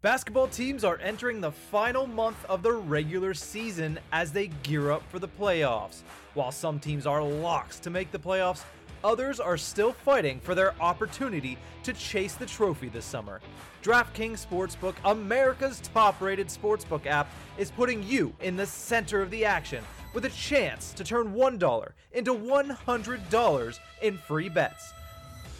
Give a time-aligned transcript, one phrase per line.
[0.00, 5.02] Basketball teams are entering the final month of the regular season as they gear up
[5.10, 6.02] for the playoffs.
[6.34, 8.62] While some teams are locks to make the playoffs,
[9.02, 13.40] others are still fighting for their opportunity to chase the trophy this summer.
[13.82, 17.28] DraftKings Sportsbook, America's top rated sportsbook app,
[17.58, 19.82] is putting you in the center of the action
[20.14, 24.92] with a chance to turn $1 into $100 in free bets.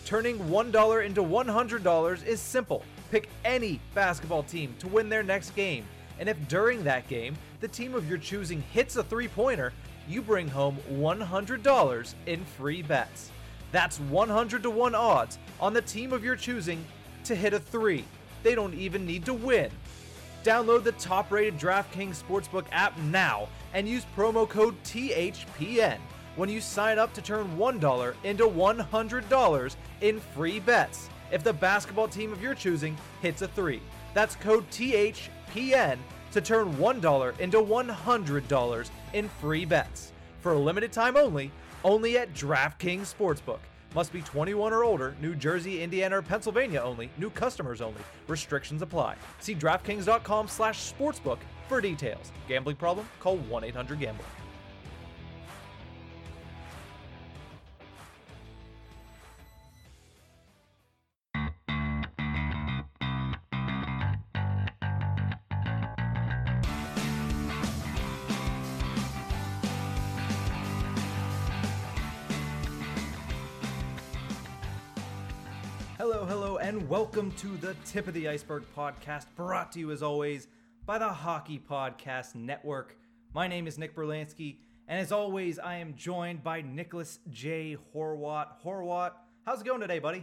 [0.04, 2.84] Turning $1 into $100 is simple.
[3.10, 5.84] Pick any basketball team to win their next game,
[6.18, 9.72] and if during that game the team of your choosing hits a three pointer,
[10.06, 13.30] you bring home $100 in free bets.
[13.72, 16.84] That's 100 to 1 odds on the team of your choosing
[17.24, 18.04] to hit a three.
[18.42, 19.70] They don't even need to win.
[20.44, 25.98] Download the top rated DraftKings Sportsbook app now and use promo code THPN
[26.36, 32.08] when you sign up to turn $1 into $100 in free bets if the basketball
[32.08, 33.82] team of your choosing hits a three.
[34.14, 35.98] That's code THPN
[36.32, 40.12] to turn $1 into $100 in free bets.
[40.40, 41.50] For a limited time only,
[41.84, 43.60] only at DraftKings Sportsbook.
[43.94, 48.00] Must be 21 or older, New Jersey, Indiana, or Pennsylvania only, new customers only.
[48.26, 49.16] Restrictions apply.
[49.40, 52.32] See DraftKings.com slash sportsbook for details.
[52.48, 53.08] Gambling problem?
[53.20, 54.24] Call 1-800-GAMBLER.
[76.28, 80.46] Hello, and welcome to the Tip of the Iceberg podcast, brought to you as always
[80.84, 82.98] by the Hockey Podcast Network.
[83.32, 87.78] My name is Nick Berlansky, and as always, I am joined by Nicholas J.
[87.94, 88.60] Horwat.
[88.62, 89.12] Horwat,
[89.46, 90.22] how's it going today, buddy?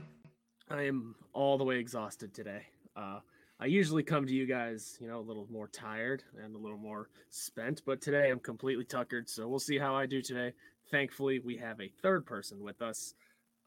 [0.69, 2.61] I am all the way exhausted today.
[2.95, 3.21] Uh,
[3.59, 6.77] I usually come to you guys, you know, a little more tired and a little
[6.77, 9.27] more spent, but today I'm completely tuckered.
[9.27, 10.53] So we'll see how I do today.
[10.91, 13.15] Thankfully, we have a third person with us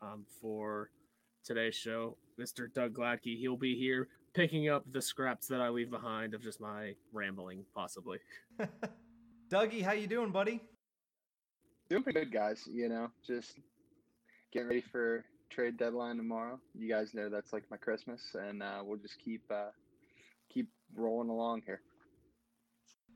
[0.01, 0.91] um, for
[1.45, 2.73] today's show, Mr.
[2.73, 3.39] Doug Gladkey.
[3.39, 7.65] He'll be here picking up the scraps that I leave behind of just my rambling,
[7.75, 8.19] possibly.
[9.51, 10.61] Dougie, how you doing, buddy?
[11.89, 12.69] Doing pretty good, guys.
[12.71, 13.59] You know, just
[14.53, 16.61] getting ready for trade deadline tomorrow.
[16.75, 19.71] You guys know that's like my Christmas, and uh, we'll just keep uh,
[20.53, 21.81] keep rolling along here.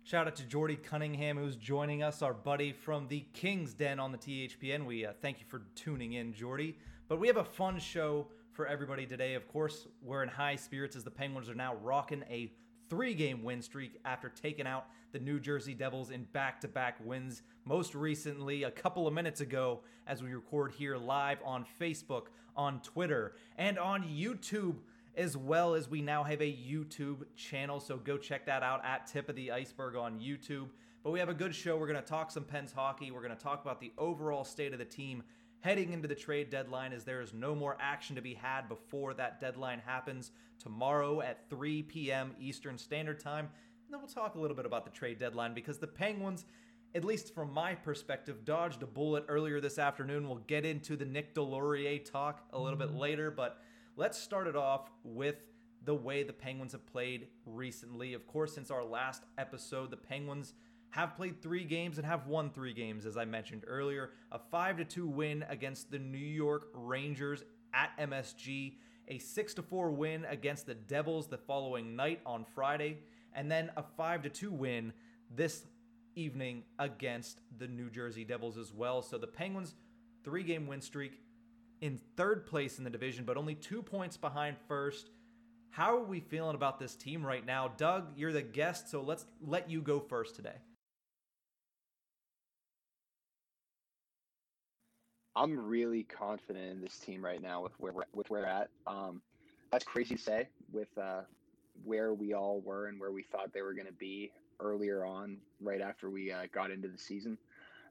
[0.05, 4.11] Shout out to Jordy Cunningham, who's joining us, our buddy from the King's Den on
[4.11, 4.85] the THPN.
[4.85, 6.77] We uh, thank you for tuning in, Jordy.
[7.09, 9.35] But we have a fun show for everybody today.
[9.35, 12.53] Of course, we're in high spirits as the Penguins are now rocking a
[12.91, 16.99] three game win streak after taking out the New Jersey Devils in back to back
[17.05, 17.43] wins.
[17.65, 22.81] Most recently, a couple of minutes ago, as we record here live on Facebook, on
[22.83, 24.77] Twitter, and on YouTube,
[25.17, 27.81] as well as we now have a YouTube channel.
[27.81, 30.69] So go check that out at Tip of the Iceberg on YouTube.
[31.03, 31.77] But we have a good show.
[31.77, 33.11] We're going to talk some Pens hockey.
[33.11, 35.23] We're going to talk about the overall state of the team
[35.63, 39.15] heading into the trade deadline as there is no more action to be had before
[39.15, 42.35] that deadline happens tomorrow at 3 p.m.
[42.41, 43.47] Eastern Standard Time.
[43.47, 46.47] And then we'll talk a little bit about the trade deadline because the Penguins,
[46.97, 50.29] at least from my perspective, dodged a bullet earlier this afternoon.
[50.29, 52.99] We'll get into the Nick Deslauriers talk a little bit mm-hmm.
[52.99, 53.63] later, but
[53.97, 55.37] let's start it off with
[55.85, 58.15] the way the Penguins have played recently.
[58.15, 60.55] Of course, since our last episode, the Penguins
[60.93, 64.11] have played three games and have won three games, as I mentioned earlier.
[64.31, 68.75] A 5 to 2 win against the New York Rangers at MSG,
[69.09, 72.99] a 6 to 4 win against the Devils the following night on Friday,
[73.33, 74.93] and then a 5 to 2 win
[75.35, 75.65] this
[76.15, 79.01] evening against the New Jersey Devils as well.
[79.01, 79.75] So the Penguins,
[80.25, 81.21] three game win streak
[81.81, 85.09] in third place in the division, but only two points behind first.
[85.71, 87.73] How are we feeling about this team right now?
[87.79, 90.57] Doug, you're the guest, so let's let you go first today.
[95.35, 98.69] I'm really confident in this team right now with where we're, with where we're at.
[98.87, 99.23] Um,
[99.71, 101.23] that's crazy to say with uh,
[101.85, 104.31] where we all were and where we thought they were going to be
[104.61, 107.39] earlier on, right after we uh, got into the season.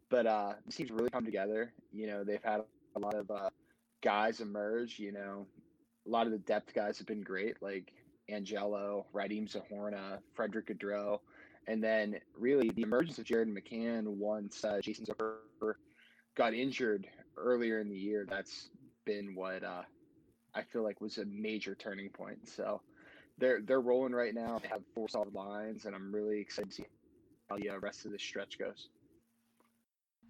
[0.10, 1.74] But uh, this team's really come together.
[1.92, 2.62] You know, they've had
[2.96, 3.50] a lot of uh,
[4.02, 5.00] guys emerge.
[5.00, 5.48] You know,
[6.06, 7.92] a lot of the depth guys have been great, like
[8.30, 11.20] Angello, Radim Zohorna, Frederick Gaudreau.
[11.68, 15.74] And then really the emergence of Jared McCann once uh, Jason Zucker
[16.36, 17.08] got injured
[17.38, 18.70] earlier in the year, that's
[19.06, 19.84] been what uh,
[20.54, 22.48] I feel like was a major turning point.
[22.48, 22.82] So
[23.38, 24.60] they're they're rolling right now.
[24.62, 26.86] They have four solid lines, and I'm really excited to see
[27.50, 28.90] how the uh, rest of this stretch goes.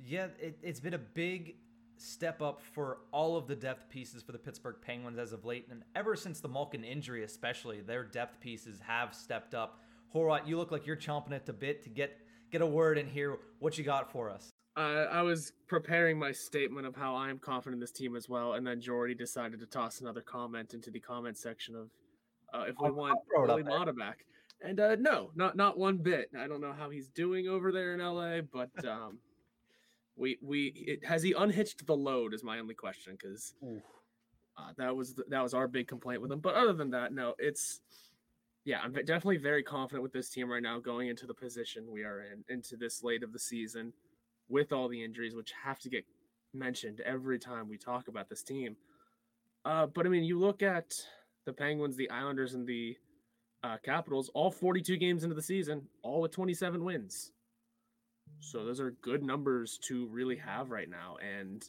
[0.03, 1.55] Yeah, it, it's been a big
[1.97, 5.67] step up for all of the depth pieces for the Pittsburgh Penguins as of late,
[5.69, 9.79] and ever since the Malkin injury, especially, their depth pieces have stepped up.
[10.13, 12.17] Horwat, you look like you're chomping at the bit to get
[12.51, 13.37] get a word in here.
[13.59, 14.49] What you got for us?
[14.81, 18.27] Uh, I was preparing my statement of how I am confident in this team as
[18.27, 21.89] well, and then Jordy decided to toss another comment into the comment section of
[22.53, 23.69] uh, if we I'll- want I'll throw it up Willie.
[23.69, 24.25] Maatta back.
[24.63, 26.29] And uh, no, not not one bit.
[26.37, 29.19] I don't know how he's doing over there in LA, but um,
[30.15, 33.53] we we it, has he unhitched the load is my only question because
[34.57, 36.39] uh, that was the, that was our big complaint with him.
[36.39, 37.81] But other than that, no, it's
[38.65, 42.03] yeah, I'm definitely very confident with this team right now going into the position we
[42.03, 43.93] are in, into this late of the season,
[44.51, 46.05] with all the injuries which have to get
[46.53, 48.75] mentioned every time we talk about this team.
[49.63, 50.93] Uh, but I mean, you look at
[51.45, 52.97] the Penguins, the Islanders, and the
[53.63, 57.31] uh, Capitals, all 42 games into the season, all with 27 wins.
[58.39, 61.63] So those are good numbers to really have right now, and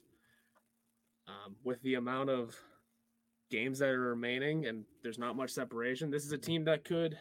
[1.29, 2.57] um, with the amount of
[3.51, 7.19] games that are remaining and there's not much separation, this is a team that could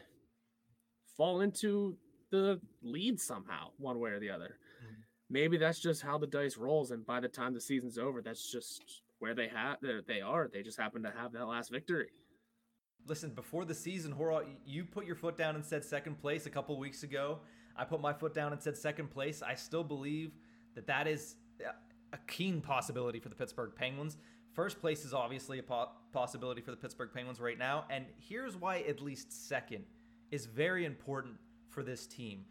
[1.17, 1.97] fall into
[2.31, 4.55] the lead somehow, one way or the other.
[5.31, 8.51] Maybe that's just how the dice rolls, and by the time the season's over, that's
[8.51, 10.49] just where they have they are.
[10.51, 12.09] They just happen to have that last victory.
[13.07, 16.49] Listen, before the season, Horwat, you put your foot down and said second place a
[16.49, 17.39] couple weeks ago.
[17.77, 19.41] I put my foot down and said second place.
[19.41, 20.33] I still believe
[20.75, 21.37] that that is
[22.11, 24.17] a keen possibility for the Pittsburgh Penguins.
[24.53, 28.57] First place is obviously a po- possibility for the Pittsburgh Penguins right now, and here's
[28.57, 29.85] why at least second
[30.29, 31.35] is very important
[31.69, 32.43] for this team.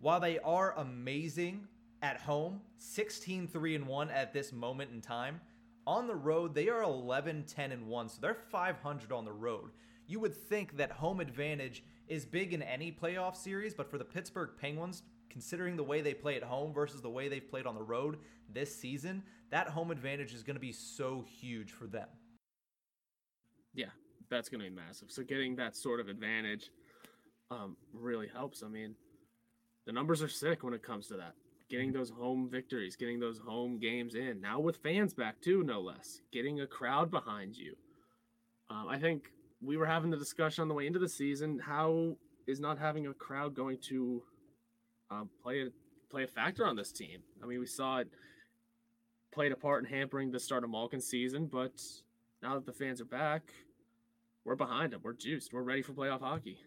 [0.00, 1.66] While they are amazing
[2.02, 5.40] at home, 16 3 and 1 at this moment in time,
[5.86, 9.70] on the road they are 11 10 and 1, so they're 500 on the road.
[10.06, 14.04] You would think that home advantage is big in any playoff series, but for the
[14.04, 17.76] Pittsburgh Penguins, considering the way they play at home versus the way they've played on
[17.76, 18.18] the road
[18.52, 22.08] this season, that home advantage is going to be so huge for them.
[23.74, 23.90] Yeah,
[24.28, 25.10] that's going to be massive.
[25.10, 26.70] So getting that sort of advantage
[27.50, 28.62] um, really helps.
[28.64, 28.96] I mean,
[29.86, 31.34] the numbers are sick when it comes to that.
[31.70, 34.40] Getting those home victories, getting those home games in.
[34.40, 36.20] Now with fans back too, no less.
[36.32, 37.76] Getting a crowd behind you.
[38.68, 39.30] Um, I think
[39.62, 41.60] we were having the discussion on the way into the season.
[41.60, 44.22] How is not having a crowd going to
[45.10, 45.68] um, play a
[46.10, 47.20] play a factor on this team?
[47.42, 48.08] I mean, we saw it
[49.32, 51.80] played a part in hampering the start of Malkin's season, but
[52.42, 53.52] now that the fans are back,
[54.44, 55.00] we're behind them.
[55.04, 55.52] We're juiced.
[55.52, 56.58] We're ready for playoff hockey.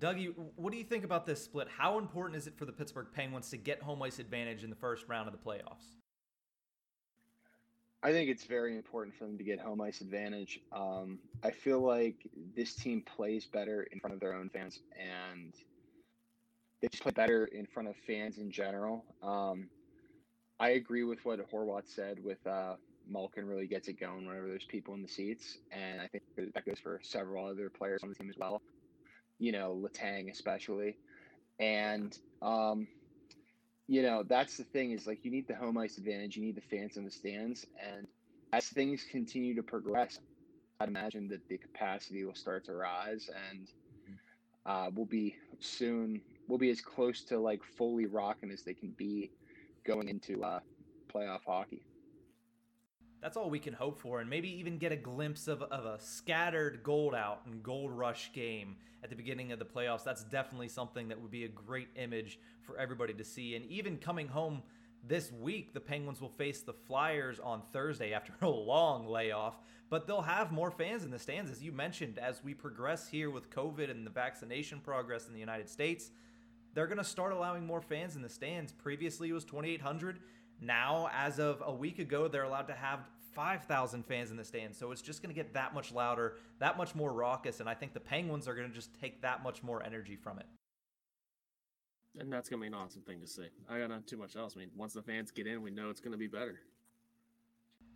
[0.00, 1.68] Dougie, what do you think about this split?
[1.68, 4.76] How important is it for the Pittsburgh Penguins to get home ice advantage in the
[4.76, 5.98] first round of the playoffs?
[8.02, 10.58] I think it's very important for them to get home ice advantage.
[10.72, 12.16] Um, I feel like
[12.56, 15.52] this team plays better in front of their own fans, and
[16.80, 19.04] they just play better in front of fans in general.
[19.22, 19.68] Um,
[20.58, 22.24] I agree with what Horwat said.
[22.24, 22.76] With uh,
[23.06, 26.22] Malkin really gets it going whenever there's people in the seats, and I think
[26.54, 28.62] that goes for several other players on the team as well.
[29.40, 30.98] You know, Letang especially,
[31.60, 32.88] and um,
[33.88, 36.56] you know that's the thing is like you need the home ice advantage you need
[36.56, 38.06] the fans in the stands and
[38.52, 40.18] as things continue to progress
[40.80, 43.68] i'd imagine that the capacity will start to rise and
[44.66, 48.92] uh, we'll be soon we'll be as close to like fully rocking as they can
[48.96, 49.32] be
[49.86, 50.60] going into uh,
[51.12, 51.82] playoff hockey
[53.20, 56.00] That's all we can hope for, and maybe even get a glimpse of, of a
[56.00, 60.04] scattered gold out and gold rush game at the beginning of the playoffs.
[60.04, 63.56] That's definitely something that would be a great image for everybody to see.
[63.56, 64.62] And even coming home
[65.06, 69.58] this week, the Penguins will face the Flyers on Thursday after a long layoff,
[69.90, 73.28] but they'll have more fans in the stands, as you mentioned, as we progress here
[73.28, 76.10] with COVID and the vaccination progress in the United States.
[76.72, 78.72] They're going to start allowing more fans in the stands.
[78.72, 80.20] Previously, it was 2,800.
[80.60, 83.00] Now, as of a week ago, they're allowed to have
[83.34, 84.78] 5,000 fans in the stands.
[84.78, 87.60] So it's just going to get that much louder, that much more raucous.
[87.60, 90.38] And I think the Penguins are going to just take that much more energy from
[90.38, 90.46] it.
[92.18, 93.46] And that's gonna be an awesome thing to see.
[93.68, 94.54] I got not too much else.
[94.56, 96.60] I mean, once the fans get in, we know it's gonna be better.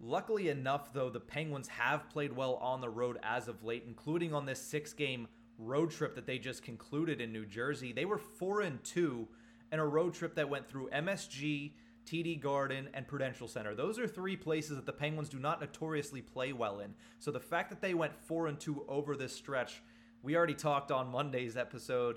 [0.01, 4.35] Luckily enough, though, the Penguins have played well on the road as of late, including
[4.35, 5.29] on this six game
[5.59, 7.93] road trip that they just concluded in New Jersey.
[7.93, 9.29] They were 4 and 2
[9.73, 11.73] in a road trip that went through MSG,
[12.07, 13.75] TD Garden, and Prudential Center.
[13.75, 16.95] Those are three places that the Penguins do not notoriously play well in.
[17.19, 19.83] So the fact that they went 4 and 2 over this stretch,
[20.23, 22.17] we already talked on Monday's episode,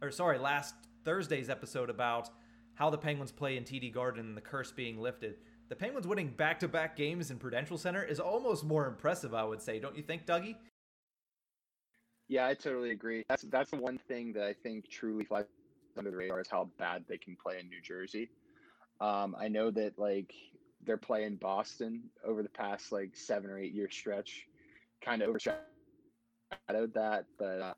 [0.00, 0.74] or sorry, last
[1.04, 2.30] Thursday's episode about
[2.74, 5.36] how the Penguins play in TD Garden and the curse being lifted.
[5.68, 9.44] The Penguins winning back to back games in Prudential Center is almost more impressive, I
[9.44, 9.78] would say.
[9.78, 10.56] Don't you think, Dougie?
[12.32, 15.44] yeah i totally agree that's that's the one thing that i think truly flies
[15.98, 18.30] under the radar is how bad they can play in new jersey
[19.02, 20.32] um, i know that like
[20.84, 24.46] they're playing Boston over the past like seven or eight year stretch,
[25.04, 25.62] kind of overshadowed
[26.94, 27.26] that.
[27.38, 27.74] But uh,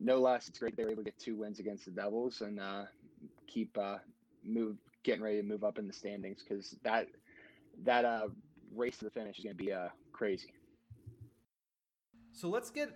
[0.00, 2.60] no less, it's great they were able to get two wins against the Devils and
[2.60, 2.84] uh,
[3.46, 3.98] keep uh,
[4.44, 7.06] move getting ready to move up in the standings because that
[7.84, 8.28] that uh,
[8.74, 10.52] race to the finish is going to be uh, crazy.
[12.32, 12.90] So let's get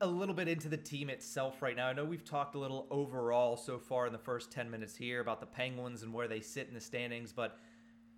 [0.00, 1.86] a little bit into the team itself right now.
[1.86, 5.20] I know we've talked a little overall so far in the first 10 minutes here
[5.20, 7.58] about the Penguins and where they sit in the standings, but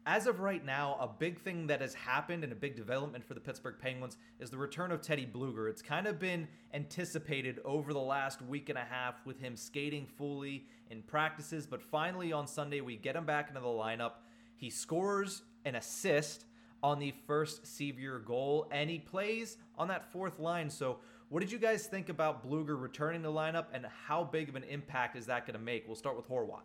[0.09, 3.35] as of right now, a big thing that has happened and a big development for
[3.35, 5.69] the Pittsburgh Penguins is the return of Teddy Blueger.
[5.69, 10.07] It's kind of been anticipated over the last week and a half with him skating
[10.07, 14.13] fully in practices, but finally on Sunday we get him back into the lineup.
[14.55, 16.45] He scores an assist
[16.85, 20.71] on the first Sceviour goal, and he plays on that fourth line.
[20.71, 24.55] So, what did you guys think about Blueger returning the lineup, and how big of
[24.57, 25.85] an impact is that going to make?
[25.87, 26.63] We'll start with Horwat.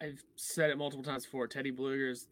[0.00, 1.46] I've said it multiple times before.
[1.46, 2.28] Teddy Blueger is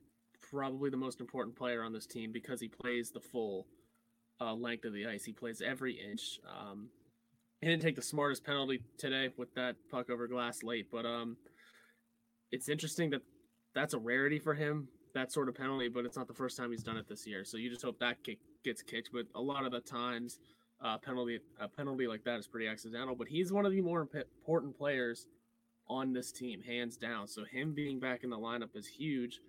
[0.50, 3.66] probably the most important player on this team because he plays the full
[4.40, 5.25] uh, length of the ice.
[5.25, 6.38] He plays every inch.
[6.49, 6.88] Um,
[7.61, 11.37] he didn't take the smartest penalty today with that puck over glass late, but um,
[12.50, 13.23] it's interesting that
[13.75, 16.71] that's a rarity for him that sort of penalty, but it's not the first time
[16.71, 17.45] he's done it this year.
[17.45, 19.11] So you just hope that kick gets kicked.
[19.12, 20.38] But a lot of the times,
[20.82, 23.14] uh, penalty a penalty like that is pretty accidental.
[23.14, 25.26] But he's one of the more important players
[25.88, 27.26] on this team, hands down.
[27.26, 29.40] So him being back in the lineup is huge.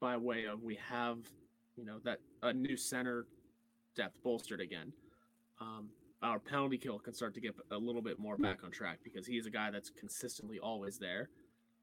[0.00, 1.18] By way of we have,
[1.76, 3.26] you know, that a new center
[3.96, 4.92] depth bolstered again.
[5.60, 5.88] Um,
[6.22, 9.26] our penalty kill can start to get a little bit more back on track because
[9.26, 11.28] he's a guy that's consistently always there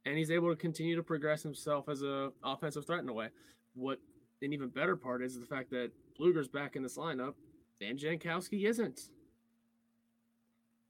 [0.05, 3.29] and he's able to continue to progress himself as a offensive threat in a way.
[3.75, 3.99] What
[4.41, 7.33] an even better part is the fact that Blueger's back in this lineup
[7.81, 9.09] and Jankowski isn't.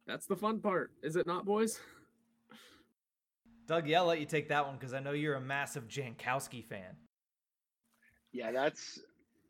[0.05, 1.79] That's the fun part, is it not, boys?
[3.67, 6.63] Doug, yeah, I'll let you take that one because I know you're a massive Jankowski
[6.63, 6.95] fan.
[8.33, 8.99] Yeah, that's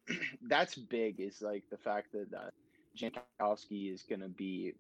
[0.48, 1.20] that's big.
[1.20, 2.50] Is like the fact that uh,
[2.98, 4.74] Jankowski is going to be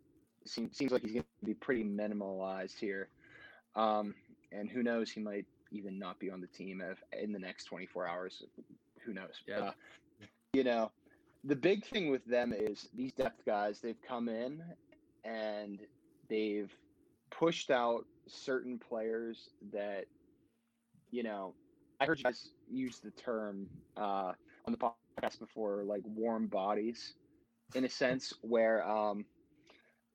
[0.45, 3.09] seems seems like he's going to be pretty minimalized here.
[3.75, 4.13] Um,
[4.51, 7.65] and who knows, he might even not be on the team if, in the next
[7.65, 8.43] 24 hours.
[9.05, 9.41] Who knows?
[9.47, 9.59] Yeah.
[9.59, 9.71] Uh,
[10.53, 10.91] you know,
[11.43, 13.79] the big thing with them is these depth guys.
[13.79, 14.63] They've come in
[15.23, 15.79] and
[16.29, 16.71] they've
[17.29, 20.05] pushed out certain players that,
[21.09, 21.53] you know,
[21.99, 23.67] I heard you guys use the term
[23.97, 24.33] uh,
[24.65, 27.13] on the podcast before, like warm bodies,
[27.75, 29.25] in a sense, where, um,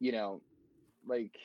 [0.00, 0.40] you know,
[1.06, 1.36] like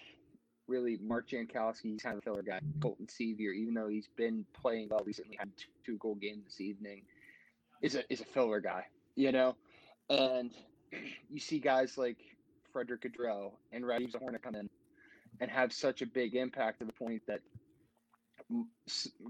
[0.67, 2.59] really Mark Jankowski, he's kind of a filler guy.
[2.79, 5.49] Colton Sceviour, even though he's been playing well recently, had
[5.85, 7.01] two goal games this evening,
[7.81, 8.85] is a is a filler guy,
[9.15, 9.55] you know.
[10.11, 10.51] And
[11.29, 12.17] you see guys like
[12.73, 14.69] Frederick Gaudreau and Radim Zohorna come in
[15.39, 17.39] and have such a big impact to the point that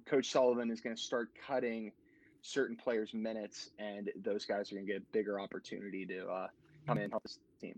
[0.06, 1.92] Coach Sullivan is going to start cutting
[2.42, 6.48] certain players' minutes, and those guys are going to get a bigger opportunity to uh,
[6.88, 7.78] come in and help this team.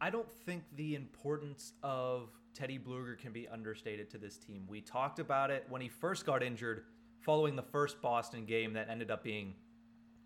[0.00, 4.64] I don't think the importance of Teddy Blueger can be understated to this team.
[4.66, 6.84] We talked about it when he first got injured
[7.20, 9.54] following the first Boston game that ended up being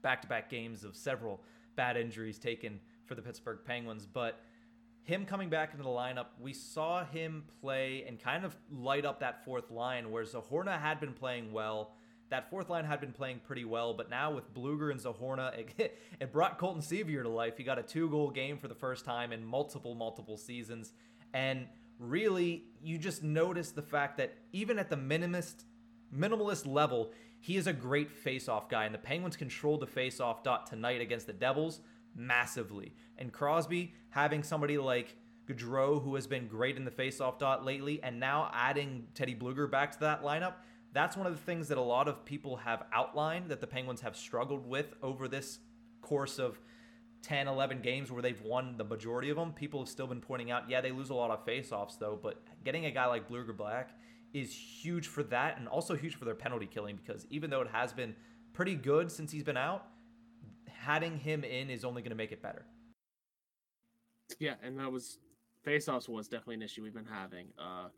[0.03, 1.43] back to back games of several
[1.75, 4.07] bad injuries taken for the Pittsburgh Penguins.
[4.07, 4.41] But
[5.03, 9.21] him coming back into the lineup, we saw him play and kind of light up
[9.21, 11.93] that fourth line where Zohorna had been playing well
[12.31, 15.99] that fourth line had been playing pretty well, but now with Blueger and Zohorna, it,
[16.21, 17.57] it brought Colton Sceviour to life.
[17.57, 20.93] He got a two goal game for the first time in multiple, multiple seasons.
[21.33, 21.67] And
[21.99, 25.65] really, you just notice the fact that even at the minimalist,
[26.15, 27.13] minimalist level,
[27.47, 28.85] he is a great face-off guy.
[28.85, 31.81] And the Penguins controlled the face-off dot tonight against the Devils
[32.15, 32.95] massively.
[33.19, 38.03] And Crosby having somebody like Gaudreau, who has been great in the face-off dot lately,
[38.03, 40.55] and now adding Teddy Blueger back to that lineup–
[40.97, 44.01] that's one of the things that a lot of people have outlined that the Penguins
[44.01, 45.59] have struggled with over this
[46.01, 46.59] course of
[47.21, 49.53] 10, 11 games where they've won the majority of them.
[49.53, 52.43] People have still been pointing out, yeah, they lose a lot of faceoffs though, but
[52.65, 53.91] getting a guy like Blueger Black
[54.33, 57.69] is huge for that and also huge for their penalty killing because even though it
[57.69, 58.15] has been
[58.53, 59.87] pretty good since he's been out,
[60.67, 62.65] having him in is only going to make it better.
[64.39, 65.19] Yeah, and that was
[65.67, 67.49] faceoffs was definitely an issue we've been having.
[67.59, 67.89] Uh,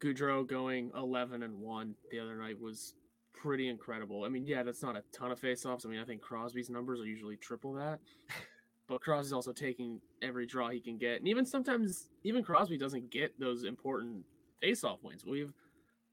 [0.00, 2.94] Gaudreau going 11 and 1 the other night was
[3.32, 4.24] pretty incredible.
[4.24, 5.86] I mean, yeah, that's not a ton of faceoffs.
[5.86, 8.00] I mean, I think Crosby's numbers are usually triple that.
[8.88, 11.18] but Crosby's also taking every draw he can get.
[11.18, 14.24] And even sometimes even Crosby doesn't get those important
[14.62, 15.24] faceoff wins.
[15.24, 15.52] We've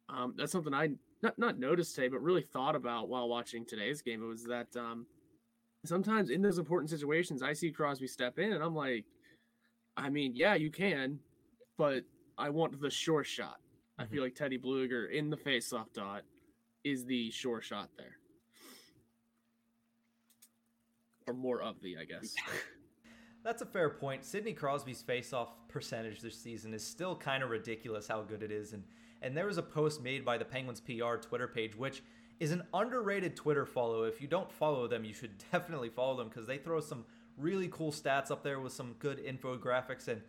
[0.10, 0.90] um, that's something I
[1.22, 4.24] not not noticed today, but really thought about while watching today's game.
[4.24, 5.06] It was that um,
[5.86, 9.06] sometimes in those important situations, I see Crosby step in, and I'm like,
[9.98, 11.20] I mean, yeah, you can,
[11.78, 12.04] but
[12.38, 13.60] I want the sure shot.
[13.98, 16.24] I feel like Teddy Blueger in the faceoff dot
[16.86, 18.18] is the sure shot there,
[21.28, 22.34] or more of the, I guess.
[23.44, 24.26] That's a fair point.
[24.26, 28.74] Sidney Crosby's face-off percentage this season is still kind of ridiculous how good it is,
[28.74, 28.84] and
[29.22, 32.02] and there was a post made by the Penguins PR Twitter page, which
[32.40, 34.04] is an underrated Twitter follow.
[34.04, 37.06] If you don't follow them, you should definitely follow them because they throw some
[37.38, 40.22] really cool stats up there with some good infographics and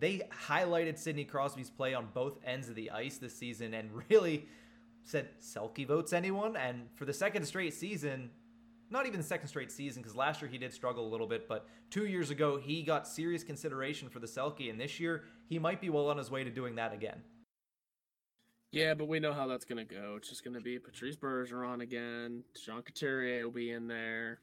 [0.00, 4.46] they highlighted Sidney Crosby's play on both ends of the ice this season and really
[5.04, 8.30] said Selke votes anyone and for the second straight season
[8.90, 11.48] not even the second straight season because last year he did struggle a little bit
[11.48, 15.58] but two years ago he got serious consideration for the Selke, and this year he
[15.58, 17.22] might be well on his way to doing that again
[18.74, 20.14] yeah, but we know how that's gonna go.
[20.16, 22.42] It's just gonna be Patrice Bergeron again.
[22.60, 24.40] Sean Couturier will be in there.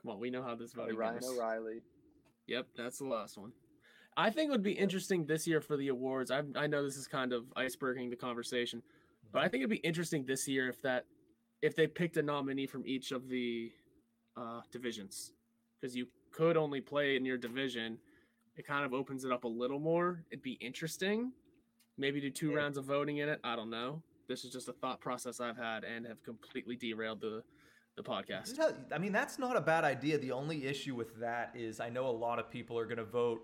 [0.00, 1.36] Come on, we know how this voting Ryan goes.
[1.36, 1.82] O'Reilly.
[2.46, 3.52] Yep, that's the last one.
[4.16, 6.30] I think it would be interesting this year for the awards.
[6.30, 8.82] I I know this is kind of iceberging the conversation,
[9.30, 11.04] but I think it'd be interesting this year if that
[11.64, 13.72] if they picked a nominee from each of the
[14.36, 15.32] uh, divisions,
[15.80, 17.96] because you could only play in your division.
[18.56, 20.24] It kind of opens it up a little more.
[20.30, 21.32] It'd be interesting.
[21.96, 22.56] Maybe do two Yeah.
[22.58, 23.40] rounds of voting in it.
[23.42, 24.02] I don't know.
[24.28, 27.42] This is just a thought process I've had and have completely derailed the
[27.96, 28.58] the podcast.
[28.92, 30.18] I mean, that's not a bad idea.
[30.18, 33.04] The only issue with that is I know a lot of people are going to
[33.04, 33.40] vote.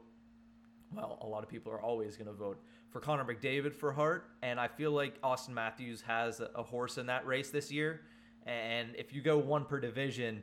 [0.93, 2.59] Well, a lot of people are always going to vote
[2.91, 4.31] for Connor McDavid for Hart.
[4.43, 8.03] And I feel like Auston Matthews has a, horse in that race this year.
[8.47, 10.43] And if you go one per division,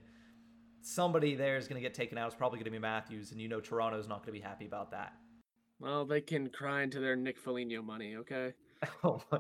[0.81, 2.27] somebody there is going to get taken out.
[2.27, 3.31] It's probably going to be Matthews.
[3.31, 5.13] And you know Toronto's not going to be happy about that.
[5.79, 8.53] Well, they can cry into their Nick Foligno money, okay?
[9.03, 9.39] Oh my.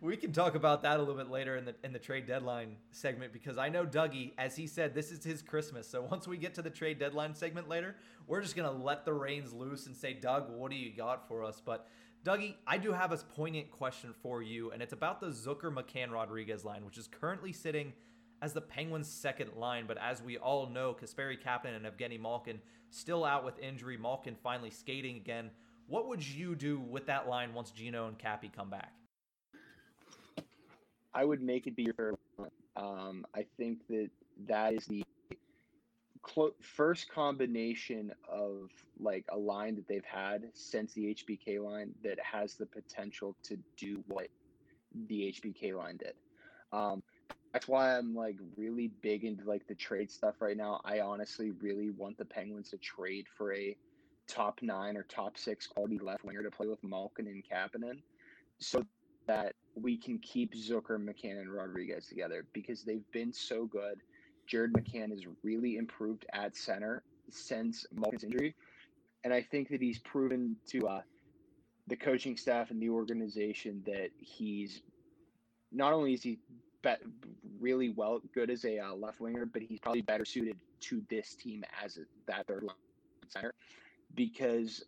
[0.00, 2.76] We can talk about that a little bit later in the in the trade deadline
[2.90, 5.88] segment because I know Dougie, as he said, this is his Christmas.
[5.88, 9.12] So once we get to the trade deadline segment later, we're just gonna let the
[9.12, 11.60] reins loose and say, Doug, what do you got for us?
[11.64, 11.86] But
[12.24, 16.10] Dougie, I do have a poignant question for you, and it's about the Zucker McCann
[16.10, 17.92] Rodriguez line, which is currently sitting
[18.40, 19.84] as the Penguins' second line.
[19.86, 23.98] But as we all know, Kasperi Kapanen and Evgeny Malkin still out with injury.
[23.98, 25.50] Malkin finally skating again.
[25.86, 28.94] What would you do with that line once Gino and Cappy come back?
[31.14, 32.14] I would make it be your.
[32.76, 34.10] Um, I think that
[34.48, 35.04] that is the
[36.60, 42.54] first combination of like a line that they've had since the HBK line that has
[42.54, 44.28] the potential to do what
[45.08, 46.14] the HBK line did.
[46.72, 47.02] Um,
[47.52, 50.80] that's why I'm like really big into like the trade stuff right now.
[50.84, 53.76] I honestly really want the Penguins to trade for a
[54.26, 58.00] top nine or top six quality left winger to play with Malkin and Kapanen,
[58.58, 58.84] so
[59.26, 64.00] that we can keep Zucker, McCann, and Rodriguez together because they've been so good.
[64.46, 68.54] Jared McCann has really improved at center since Malkin's injury,
[69.24, 71.00] and I think that he's proven to uh,
[71.86, 74.82] the coaching staff and the organization that he's
[75.72, 76.38] not only is he
[76.82, 77.00] bet
[77.58, 81.34] really well good as a uh, left winger, but he's probably better suited to this
[81.34, 82.76] team as a, that third line
[83.28, 83.54] center
[84.14, 84.84] because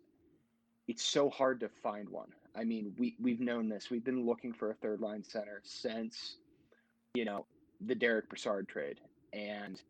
[0.89, 2.29] it's so hard to find one.
[2.55, 3.91] I mean, we we've known this.
[3.91, 6.37] We've been looking for a third line center since
[7.15, 7.47] you know
[7.81, 9.01] the Derek Brassard trade,
[9.33, 9.81] and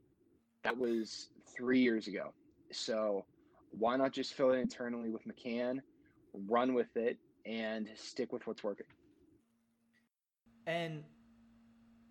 [0.64, 2.32] that was three years ago.
[2.72, 3.24] So
[3.78, 5.80] why not just fill it internally with McCann,
[6.48, 8.86] run with it, and stick with what's working?
[10.66, 11.04] And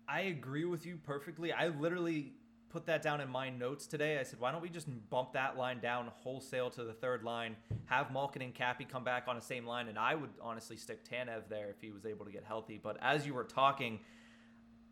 [0.08, 1.52] I agree with you perfectly.
[1.52, 2.32] I literally
[2.68, 4.18] put that down in my notes today.
[4.18, 7.56] I said, why don't we just bump that line down wholesale to the third line,
[7.86, 11.08] have Malkin and Cappy come back on the same line, and I would honestly stick
[11.08, 12.80] Tanev there if he was able to get healthy.
[12.82, 14.00] But as you were talking,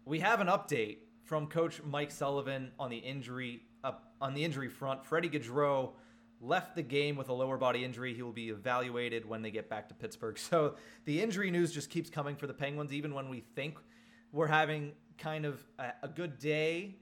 [0.04, 4.68] we have an update from Coach Mike Sullivan on the injury uh, on the injury
[4.68, 5.04] front.
[5.04, 5.92] Freddie Gaudreau
[6.40, 8.14] left the game with a lower body injury.
[8.14, 10.38] He will be evaluated when they get back to Pittsburgh.
[10.50, 13.78] So the injury news just keeps coming for the Penguins, even when we think
[14.32, 16.96] we're having kind of a, a good day.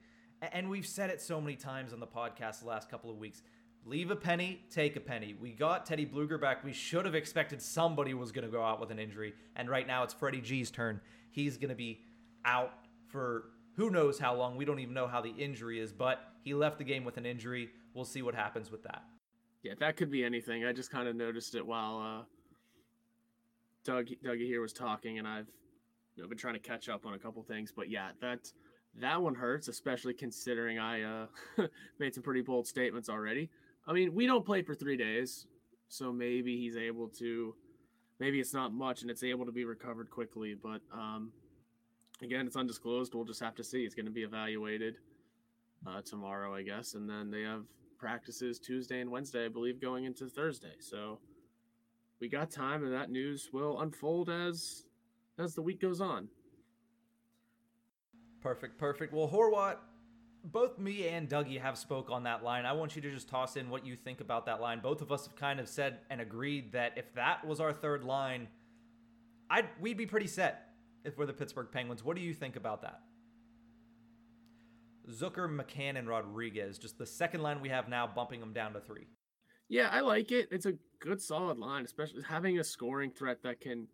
[0.50, 3.42] And we've said it so many times on the podcast the last couple of weeks.
[3.84, 5.36] Leave a penny, take a penny.
[5.40, 6.64] We got Teddy Blueger back.
[6.64, 9.34] We should have expected somebody was going to go out with an injury.
[9.54, 11.00] And right now it's Freddie G's turn.
[11.30, 12.00] He's going to be
[12.44, 12.72] out
[13.08, 13.44] for
[13.76, 14.56] who knows how long.
[14.56, 17.26] We don't even know how the injury is, but he left the game with an
[17.26, 17.70] injury.
[17.94, 19.02] We'll see what happens with that.
[19.62, 20.64] Yeah, that could be anything.
[20.64, 22.24] I just kind of noticed it while uh,
[23.84, 25.46] Doug Dougie here was talking, and I've
[26.16, 27.72] you know, been trying to catch up on a couple things.
[27.74, 28.52] But yeah, that
[29.00, 31.26] that one hurts, especially considering I uh,
[31.98, 33.50] made some pretty bold statements already.
[33.86, 35.46] I mean, we don't play for three days,
[35.88, 37.54] so maybe he's able to.
[38.20, 40.54] Maybe it's not much, and it's able to be recovered quickly.
[40.54, 41.32] But um,
[42.22, 43.14] again, it's undisclosed.
[43.14, 43.84] We'll just have to see.
[43.84, 44.96] It's going to be evaluated
[45.86, 47.64] uh, tomorrow, I guess, and then they have
[47.98, 50.74] practices Tuesday and Wednesday, I believe, going into Thursday.
[50.80, 51.18] So
[52.20, 54.84] we got time, and that news will unfold as
[55.38, 56.28] as the week goes on.
[58.42, 59.12] Perfect, perfect.
[59.14, 59.76] Well, Horwat,
[60.44, 62.66] both me and Dougie have spoke on that line.
[62.66, 64.80] I want you to just toss in what you think about that line.
[64.80, 68.02] Both of us have kind of said and agreed that if that was our third
[68.02, 68.48] line,
[69.48, 70.70] I'd we'd be pretty set
[71.04, 72.04] if we're the Pittsburgh Penguins.
[72.04, 73.00] What do you think about that?
[75.10, 78.80] Zucker, McCann, and Rodriguez, just the second line we have now, bumping them down to
[78.80, 79.08] three.
[79.68, 80.48] Yeah, I like it.
[80.50, 83.88] It's a good, solid line, especially having a scoring threat that can,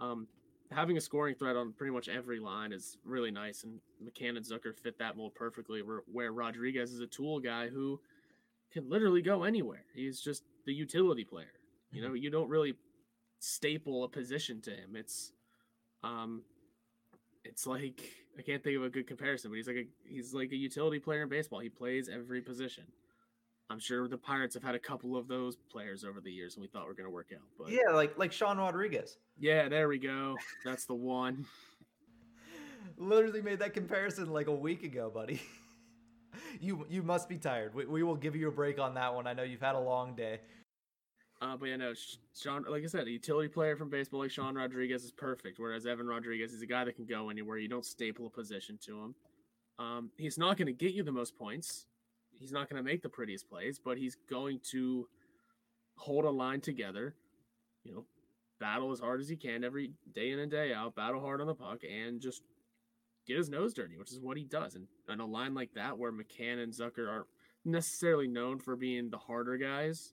[0.00, 0.26] um,
[0.70, 3.64] having a scoring threat on pretty much every line is really nice.
[3.64, 5.82] And McCann and Zucker fit that mold perfectly.
[5.82, 8.00] Where, where Rodriguez is a tool guy who
[8.72, 9.84] can literally go anywhere.
[9.94, 11.52] He's just the utility player.
[11.90, 12.74] You know, you don't really
[13.38, 14.94] staple a position to him.
[14.94, 15.32] It's,
[16.04, 16.42] um,
[17.44, 18.02] it's like
[18.38, 20.98] I can't think of a good comparison, but he's like a he's like a utility
[20.98, 21.60] player in baseball.
[21.60, 22.84] He plays every position.
[23.70, 26.62] I'm sure the Pirates have had a couple of those players over the years, and
[26.62, 27.42] we thought we are going to work out.
[27.58, 29.18] But yeah, like like Sean Rodriguez.
[29.38, 30.36] Yeah, there we go.
[30.64, 31.46] That's the one.
[32.96, 35.42] Literally made that comparison like a week ago, buddy.
[36.60, 37.74] you you must be tired.
[37.74, 39.26] We, we will give you a break on that one.
[39.26, 40.40] I know you've had a long day.
[41.40, 41.94] Uh, but yeah, no,
[42.36, 45.58] Sean, like I said, a utility player from baseball like Sean Rodriguez is perfect.
[45.60, 47.58] Whereas Evan Rodriguez is a guy that can go anywhere.
[47.58, 49.14] You don't staple a position to him.
[49.78, 51.86] Um, he's not going to get you the most points.
[52.38, 55.08] He's not going to make the prettiest plays, but he's going to
[55.96, 57.14] hold a line together.
[57.84, 58.04] You know,
[58.60, 60.94] battle as hard as he can every day in and day out.
[60.94, 62.42] Battle hard on the puck and just
[63.26, 64.74] get his nose dirty, which is what he does.
[64.74, 67.26] And on a line like that, where McCann and Zucker aren't
[67.64, 70.12] necessarily known for being the harder guys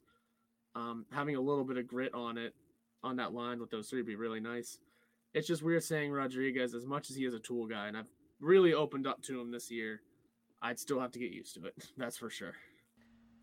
[0.76, 2.54] um, having a little bit of grit on it
[3.04, 4.78] on that line with those three would be really nice.
[5.34, 8.10] It's just weird saying Rodriguez as much as he is a tool guy, and I've
[8.40, 10.02] really opened up to him this year.
[10.66, 11.76] I'd still have to get used to it.
[11.98, 12.54] That's for sure.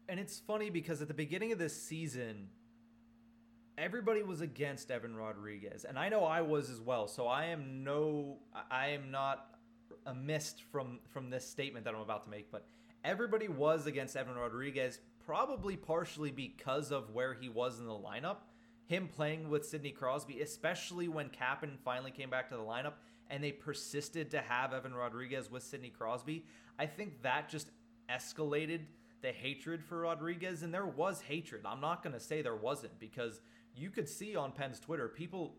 [0.09, 2.49] And it's funny because at the beginning of this season,
[3.79, 7.07] everybody was against Evan Rodriguez, and I know I was as well.
[7.07, 8.39] So I am no,
[8.71, 9.47] I am not
[10.07, 12.67] amiss from from this statement that I'm about to make, but
[13.05, 18.39] everybody was against Evan Rodriguez probably partially because of where he was in the lineup.
[18.87, 22.95] Him playing with Sidney Crosby, especially when Kapanen finally came back to the lineup
[23.31, 26.45] and they persisted to have Evan Rodriguez with Sidney Crosby,
[26.79, 27.69] I think that just
[28.11, 28.81] escalated
[29.23, 30.63] the hatred for Rodriguez.
[30.63, 31.63] And there was hatred.
[31.65, 33.41] I'm not going to say there wasn't because
[33.77, 35.55] you could see on Penn's Twitter, people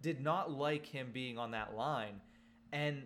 [0.00, 2.20] did not like him being on that line.
[2.72, 3.02] And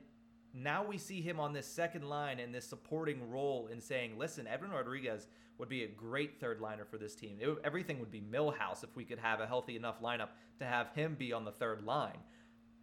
[0.53, 4.47] now we see him on this second line in this supporting role in saying, listen,
[4.47, 5.27] Evan Rodriguez
[5.59, 7.39] would be a great third liner for this team.
[7.41, 10.89] It, everything would be Millhouse if we could have a healthy enough lineup to have
[10.95, 12.19] him be on the third line.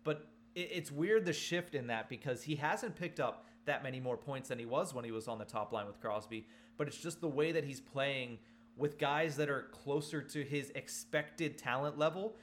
[0.04, 4.18] But it's weird the shift in that because he hasn't picked up that many more
[4.18, 6.48] points than he was when he was on the top line with Crosby.
[6.78, 8.40] But it's just the way that he's playing
[8.76, 12.36] with guys that are closer to his expected talent level.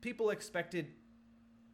[0.00, 0.88] People expected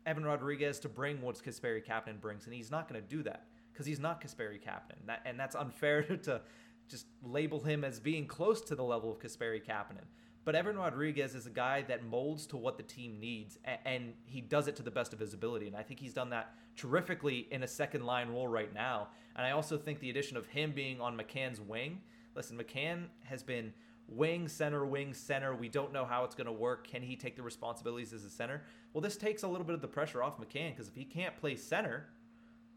[0.06, 3.46] Evan Rodriguez to bring what Kasperi Kapanen brings, and he's not going to do that
[3.72, 5.06] because he's not Kasperi Kapanen.
[5.06, 6.40] That, and that's unfair to
[6.88, 10.06] just label him as being close to the level of Kasperi Kapanen.
[10.44, 14.40] But Evan Rodriguez is a guy that molds to what the team needs, and he
[14.40, 15.68] does it to the best of his ability.
[15.68, 19.08] And I think he's done that terrifically in a second line role right now.
[19.36, 22.00] And I also think the addition of him being on McCann's wing.
[22.34, 23.72] Listen, McCann has been
[24.08, 25.54] wing, center, wing, center.
[25.54, 26.88] We don't know how it's going to work.
[26.88, 28.62] Can he take the responsibilities as a center?
[28.92, 31.36] Well, this takes a little bit of the pressure off McCann because if he can't
[31.36, 32.08] play center,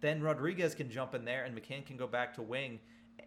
[0.02, 2.80] then Rodriguez can jump in there and McCann can go back to wing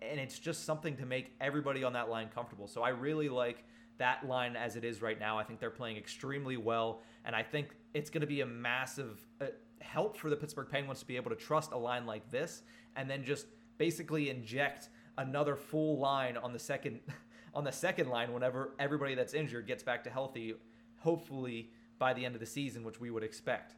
[0.02, 2.66] and it's just something to make everybody on that line comfortable.
[2.66, 3.64] So I really like
[3.98, 5.38] that line as it is right now.
[5.38, 9.24] I think they're playing extremely well, and I think it's going to be a massive
[9.40, 9.46] uh,
[9.80, 12.62] help for the Pittsburgh Penguins to be able to trust a line like this,
[12.96, 17.00] and then just basically inject another full line on the second
[17.54, 20.54] on the second line whenever everybody that's injured gets back to healthy.
[20.98, 23.74] Hopefully by the end of the season, which we would expect.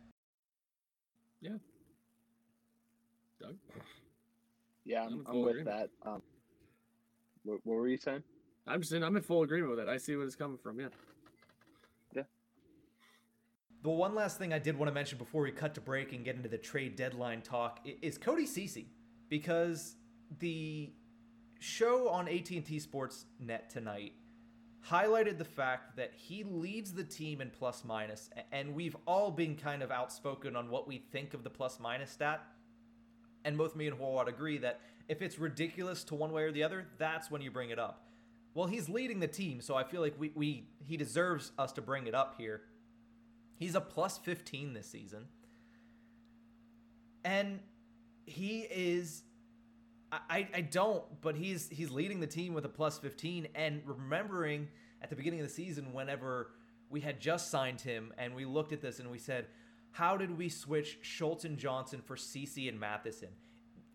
[1.40, 1.56] Yeah.
[3.40, 3.56] Doug.
[4.84, 5.90] Yeah, I'm, I'm with that.
[6.04, 6.22] Um,
[7.44, 8.22] what, what, were you saying?
[8.66, 9.88] I'm just saying I'm in full agreement with it.
[9.88, 10.80] I see where it's coming from.
[10.80, 10.88] Yeah.
[12.14, 12.22] Yeah.
[13.82, 16.24] The one last thing I did want to mention before we cut to break and
[16.24, 18.88] get into the trade deadline talk is Cody Ceci,
[19.28, 19.96] because
[20.38, 20.92] the
[21.58, 24.12] show on AT&T Sports Net tonight
[24.88, 29.56] highlighted the fact that he leads the team in plus minus, and we've all been
[29.56, 32.42] kind of outspoken on what we think of the plus minus stat
[33.44, 36.62] and both me and Horwat agree that if it's ridiculous to one way or the
[36.62, 38.04] other, that's when you bring it up.
[38.54, 41.82] Well, he's leading the team, so I feel like we, we he deserves us to
[41.82, 42.62] bring it up here.
[43.56, 45.26] He's a plus 15 this season.
[47.24, 47.60] And
[48.24, 49.22] he is
[50.12, 54.68] I, I don't, but he's he's leading the team with a plus 15 and remembering
[55.02, 56.50] at the beginning of the season whenever
[56.88, 59.46] we had just signed him and we looked at this and we said,
[59.92, 63.28] how did we switch Schultz and Johnson for Ceci and Matheson?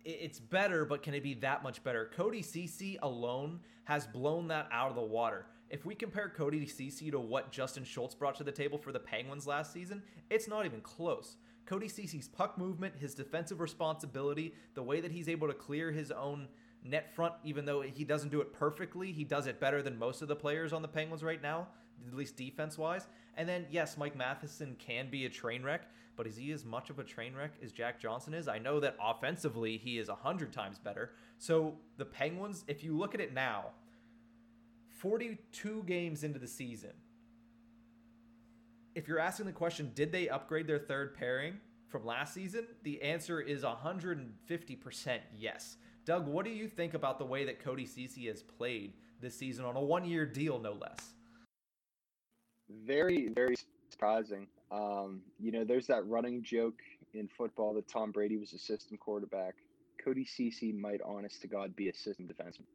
[0.06, 2.12] It's better, but can it be that much better?
[2.16, 5.48] Cody Ceci alone has blown that out of the water.
[5.72, 9.00] If we compare Cody Ceci to what Justin Schultz brought to the table for the
[9.00, 11.38] Penguins last season, it's not even close.
[11.66, 16.12] Cody Ceci's puck movement, his defensive responsibility, the way that he's able to clear his
[16.12, 16.48] own
[16.84, 20.22] net front, even though he doesn't do it perfectly, he does it better than most
[20.22, 21.68] of the players on the Penguins right now,
[22.08, 23.08] at least defense wise.
[23.38, 26.90] And then, yes, Mike Matheson can be a train wreck, but is he as much
[26.90, 28.48] of a train wreck as Jack Johnson is?
[28.48, 31.12] I know that offensively he is 100 times better.
[31.38, 33.72] So the Penguins, if you look at it now,
[35.00, 36.92] 42 games into the season,
[38.96, 42.66] if you're asking the question, did they upgrade their third pairing from last season?
[42.84, 45.78] The answer is 150% yes.
[46.06, 49.66] Doug, what do you think about the way that Cody Ceci has played this season
[49.66, 51.14] on a one year deal, no less?
[52.70, 53.56] Very, very
[53.96, 54.48] surprising.
[54.72, 56.80] Um, you know, there's that running joke
[57.14, 59.56] in football that Tom Brady was a system quarterback.
[60.04, 62.66] Cody Ceci might, honest to God, be a system defenseman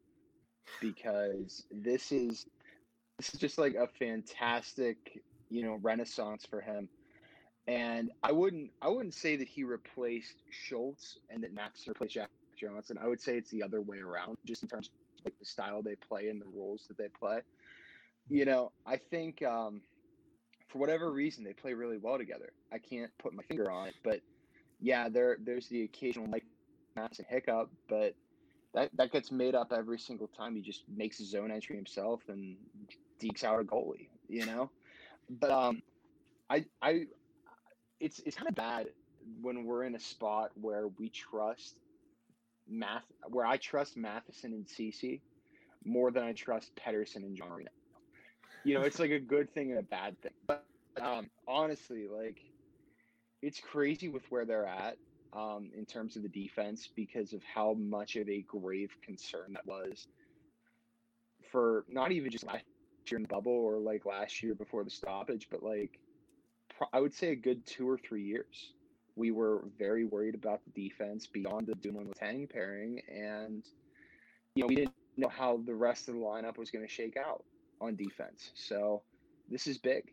[0.81, 2.45] because this is
[3.17, 6.89] this is just like a fantastic, you know, renaissance for him.
[7.67, 12.29] And I wouldn't I wouldn't say that he replaced Schultz and that Max replaced Jack
[12.59, 12.97] Johnson.
[13.01, 15.83] I would say it's the other way around, just in terms of like the style
[15.83, 17.41] they play and the roles that they play.
[18.27, 19.81] You know, I think um,
[20.71, 22.51] for whatever reason they play really well together.
[22.71, 24.21] I can't put my finger on it, but
[24.79, 26.45] yeah, there there's the occasional like
[26.95, 28.15] and hiccup, but
[28.73, 30.55] that that gets made up every single time.
[30.55, 32.55] He just makes his own entry himself and
[33.21, 34.69] dekes out a goalie, you know.
[35.29, 35.81] But um,
[36.49, 37.05] I I
[37.99, 38.87] it's it's kind of bad
[39.41, 41.75] when we're in a spot where we trust
[42.67, 45.21] math where I trust Matheson and Ceci
[45.83, 47.65] more than I trust Pettersson and John.
[48.63, 50.31] You know, it's like a good thing and a bad thing.
[50.47, 50.65] But
[51.01, 52.41] um, honestly, like
[53.41, 54.97] it's crazy with where they're at
[55.33, 59.65] um, in terms of the defense because of how much of a grave concern that
[59.65, 60.07] was
[61.51, 62.63] for not even just last
[63.09, 65.99] year in the bubble or like last year before the stoppage, but like
[66.93, 68.73] I would say a good two or three years.
[69.15, 73.63] We were very worried about the defense beyond the Dumoulin Letang pairing, and
[74.55, 77.17] you know we didn't know how the rest of the lineup was going to shake
[77.17, 77.43] out
[77.81, 78.51] on defense.
[78.53, 79.01] So
[79.49, 80.11] this is big.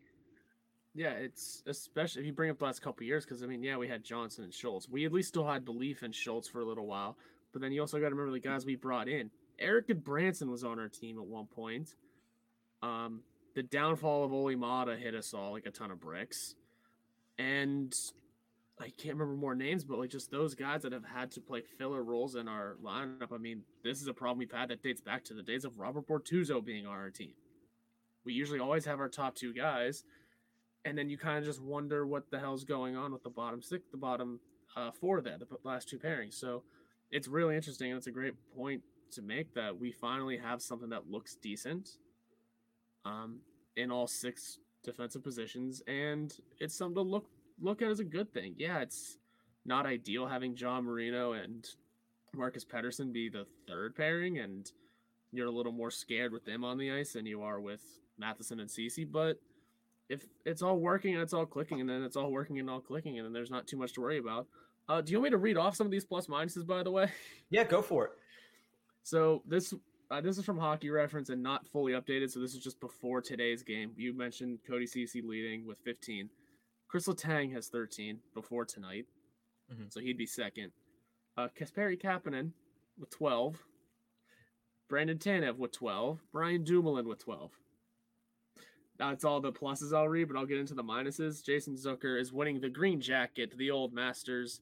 [0.95, 3.77] Yeah, it's especially if you bring up the last couple years, because I mean, yeah,
[3.77, 4.89] we had Johnson and Schultz.
[4.89, 7.15] We at least still had belief in Schultz for a little while,
[7.53, 9.29] but then you also got to remember the guys we brought in.
[9.59, 11.95] Erik Gudbranson was on our team at one point.
[12.81, 13.21] Um,
[13.55, 16.55] the downfall of Olli Maatta hit us all like a ton of bricks,
[17.37, 17.93] and
[18.79, 21.61] I can't remember more names, but like just those guys that have had to play
[21.61, 23.33] filler roles in our lineup.
[23.33, 25.77] I mean, this is a problem we've had that dates back to the days of
[25.77, 27.33] Robert Bortuzzo being on our team.
[28.25, 30.03] We usually always have our top two guys
[30.85, 33.61] and then you kind of just wonder what the hell's going on with the bottom
[33.61, 34.39] six, the bottom
[34.75, 36.33] uh, four there, the last two pairings.
[36.33, 36.63] So
[37.11, 40.89] it's really interesting, and it's a great point to make that we finally have something
[40.89, 41.89] that looks decent
[43.05, 43.39] um,
[43.75, 47.27] in all six defensive positions, and it's something to look
[47.61, 48.55] look at as a good thing.
[48.57, 49.17] Yeah, it's
[49.65, 51.67] not ideal having John Marino and
[52.33, 54.71] Marcus Pettersson be the third pairing, and
[55.31, 57.81] you're a little more scared with them on the ice than you are with
[58.19, 59.39] Matheson and Ceci, but
[60.09, 62.81] if it's all working and it's all clicking, and then it's all working and all
[62.81, 64.47] clicking, and then there's not too much to worry about.
[64.87, 66.91] Uh, do you want me to read off some of these plus minuses, by the
[66.91, 67.11] way?
[67.51, 68.11] Yeah, go for it.
[69.01, 69.73] So this
[70.11, 72.29] uh, this is from Hockey Reference and not fully updated.
[72.29, 73.91] So this is just before today's game.
[73.95, 76.29] You mentioned Cody Ceci leading with 15.
[76.87, 79.05] Chris Letang has 13 before tonight,
[79.71, 79.85] mm-hmm.
[79.89, 80.71] so he'd be second.
[81.37, 82.51] Uh, Kasperi Kapanen
[82.99, 83.63] with 12.
[84.89, 86.19] Brandon Tanev with 12.
[86.31, 87.51] Brian Dumoulin with 12.
[88.99, 91.43] That's all the pluses I'll read, but I'll get into the minuses.
[91.43, 94.59] Jason Zucker is winning the green jacket, the old Masters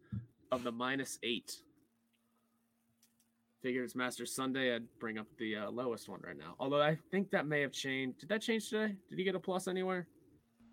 [0.51, 1.57] of the minus eight.
[3.63, 4.75] Figured it's Masters Sunday.
[4.75, 6.53] I'd bring up the uh, lowest one right now.
[6.59, 8.19] Although I think that may have changed.
[8.19, 8.95] Did that change today?
[9.09, 10.07] Did he get a plus anywhere?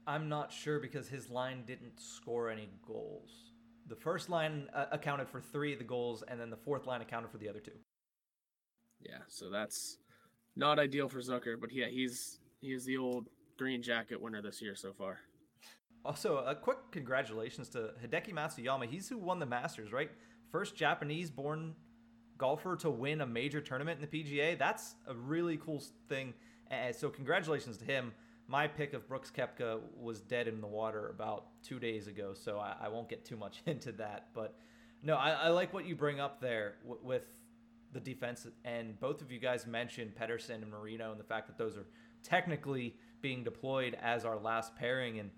[0.06, 3.30] I'm not sure because his line didn't score any goals.
[3.88, 7.00] The first line uh, accounted for three of the goals, and then the fourth line
[7.00, 7.72] accounted for the other two.
[9.00, 9.96] Yeah, so that's
[10.54, 14.60] not ideal for Zucker, but yeah, he's he is the old green jacket winner this
[14.60, 15.18] year so far.
[16.04, 18.86] Also, a quick congratulations to Hideki Matsuyama.
[18.86, 20.10] He's who won the Masters, right?
[20.52, 21.74] First Japanese-born
[22.36, 24.58] golfer to win a major tournament in the PGA.
[24.58, 26.34] That's a really cool thing.
[26.70, 28.12] And so, congratulations to him.
[28.46, 32.58] My pick of Brooks Koepka was dead in the water about two days ago, so
[32.58, 34.28] I, I won't get too much into that.
[34.34, 34.58] But
[35.02, 37.26] no, I, I like what you bring up there w- with
[37.92, 41.56] the defense, and both of you guys mentioned Pettersson and Marino, and the fact that
[41.56, 41.86] those are
[42.22, 45.18] technically being deployed as our last pairing.
[45.18, 45.30] And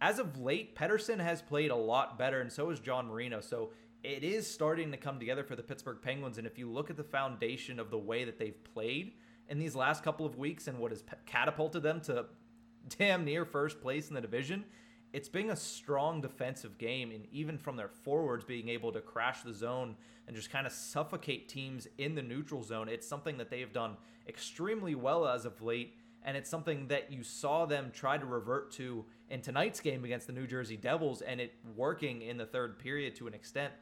[0.00, 3.42] as of late, Pettersson has played a lot better, and so has John Marino.
[3.42, 3.72] So
[4.02, 6.38] it is starting to come together for the Pittsburgh Penguins.
[6.38, 9.12] And if you look at the foundation of the way that they've played
[9.50, 12.24] in these last couple of weeks and what has catapulted them to
[12.98, 14.64] damn near first place in the division,
[15.12, 17.10] it's been a strong defensive game.
[17.10, 19.94] And even from their forwards being able to crash the zone
[20.26, 23.98] and just kind of suffocate teams in the neutral zone, it's something that they've done
[24.26, 25.98] extremely well as of late.
[26.26, 30.26] And it's something that you saw them try to revert to in tonight's game against
[30.26, 33.72] the New Jersey Devils, and it working in the third period to an extent.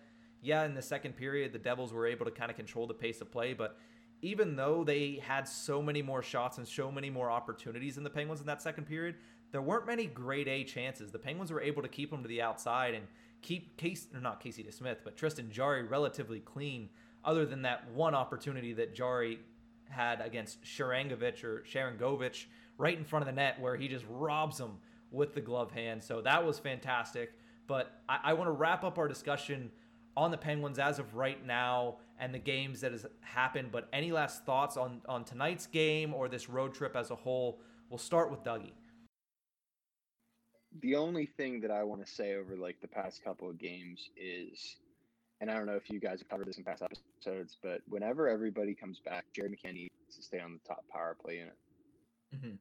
[0.42, 3.22] Yeah, in the second period, the Devils were able to kind of control the pace
[3.22, 3.78] of play, but
[4.20, 8.10] even though they had so many more shots and so many more opportunities in the
[8.10, 9.16] Penguins in that second period,
[9.50, 11.10] there weren't many grade A chances.
[11.10, 13.06] The Penguins were able to keep them to the outside and
[13.40, 16.90] keep Case or not Casey DeSmith, but Tristan Jarry relatively clean,
[17.24, 19.40] other than that one opportunity that Jarry
[19.88, 22.46] had against Sharangovich or Sharangovich
[22.78, 24.78] right in front of the net where he just robs him
[25.10, 26.02] with the glove hand.
[26.02, 27.32] So that was fantastic.
[27.66, 29.70] But I, I want to wrap up our discussion
[30.16, 33.70] on the Penguins as of right now and the games that has happened.
[33.72, 37.60] But any last thoughts on on tonight's game or this road trip as a whole?
[37.90, 38.72] We'll start with Dougie.
[40.80, 44.10] The only thing that I want to say over like the past couple of games
[44.16, 44.76] is,
[45.40, 48.28] and I don't know if you guys have covered this in past episodes, but whenever
[48.28, 51.56] everybody comes back, Jared McCann needs to stay on the top power play unit.
[52.34, 52.56] Mm-hmm.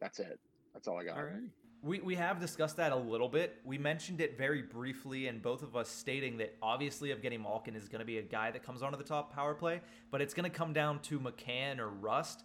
[0.00, 0.38] That's it.
[0.72, 1.16] That's all I got.
[1.16, 1.42] All right.
[1.82, 3.60] We, we have discussed that a little bit.
[3.64, 7.88] We mentioned it very briefly, and both of us stating that obviously Evgeny Malkin is
[7.88, 9.80] going to be a guy that comes onto the top power play,
[10.12, 12.44] but it's going to come down to McCann or Rust.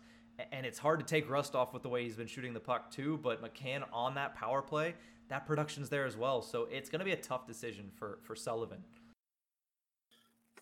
[0.52, 2.90] And it's hard to take Rust off with the way he's been shooting the puck,
[2.90, 4.96] too, but McCann on that power play,
[5.30, 6.42] that production's there as well.
[6.42, 8.84] So it's going to be a tough decision for, for Sullivan.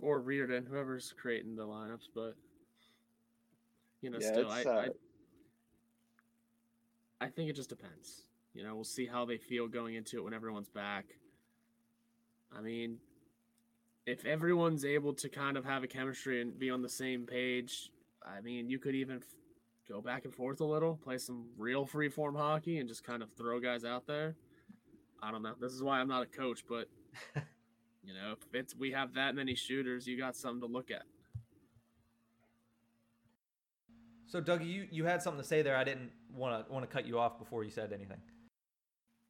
[0.01, 2.35] Or Reirden, whoever's creating the lineups, but,
[4.01, 4.87] you know, yeah, still, I, uh...
[7.21, 8.25] I, I think it just depends.
[8.53, 11.05] You know, we'll see how they feel going into it when everyone's back.
[12.55, 12.97] I mean,
[14.05, 17.89] if everyone's able to kind of have a chemistry and be on the same page,
[18.23, 19.23] I mean, you could even f-
[19.89, 23.23] go back and forth a little, play some real free form hockey, and just kind
[23.23, 24.35] of throw guys out there.
[25.21, 25.55] I don't know.
[25.59, 26.87] This is why I'm not a coach, but
[28.05, 31.03] you know, if it's we have that many shooters, you got something to look at.
[34.27, 35.77] So, Doug, you you had something to say there.
[35.77, 38.21] I didn't want to want to cut you off before you said anything.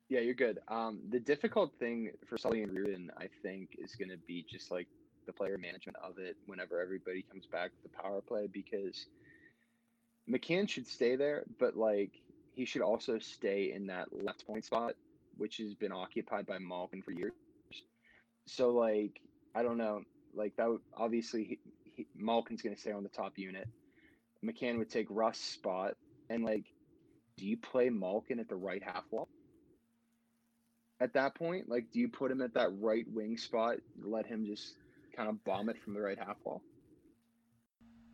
[0.09, 0.59] Yeah, you're good.
[0.67, 4.69] Um, the difficult thing for Sully and Reirden, I think, is going to be just
[4.69, 4.87] like
[5.25, 9.07] the player management of it whenever everybody comes back with the power play because
[10.29, 12.11] McCann should stay there, but like
[12.53, 14.93] he should also stay in that left point spot,
[15.37, 17.33] which has been occupied by Malkin for years.
[18.47, 19.21] So like
[19.53, 20.01] I don't know,
[20.33, 21.59] like that would obviously he,
[21.95, 23.67] he, Malkin's going to stay on the top unit.
[24.43, 25.95] McCann would take Rust's spot,
[26.29, 26.65] and like,
[27.37, 29.27] do you play Malkin at the right half wall?
[30.99, 31.69] at that point?
[31.69, 34.75] Like, do you put him at that right wing spot, let him just
[35.15, 36.61] kind of bomb it from the right half wall?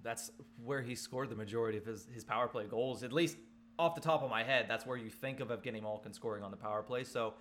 [0.03, 0.31] That's
[0.63, 3.03] where he scored the majority of his, his power play goals.
[3.03, 3.37] At least
[3.77, 6.51] off the top of my head, that's where you think of Evgeny Malkin scoring on
[6.51, 7.03] the power play.
[7.03, 7.35] So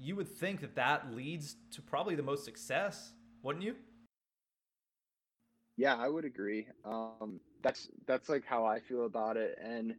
[0.00, 3.76] you would think that that leads to probably the most success, wouldn't you?
[5.76, 6.66] Yeah, I would agree.
[6.84, 9.94] Um, that's that's like how I feel about it, and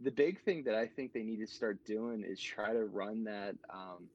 [0.00, 3.24] the big thing that I think they need to start doing is try to run
[3.24, 4.08] that um,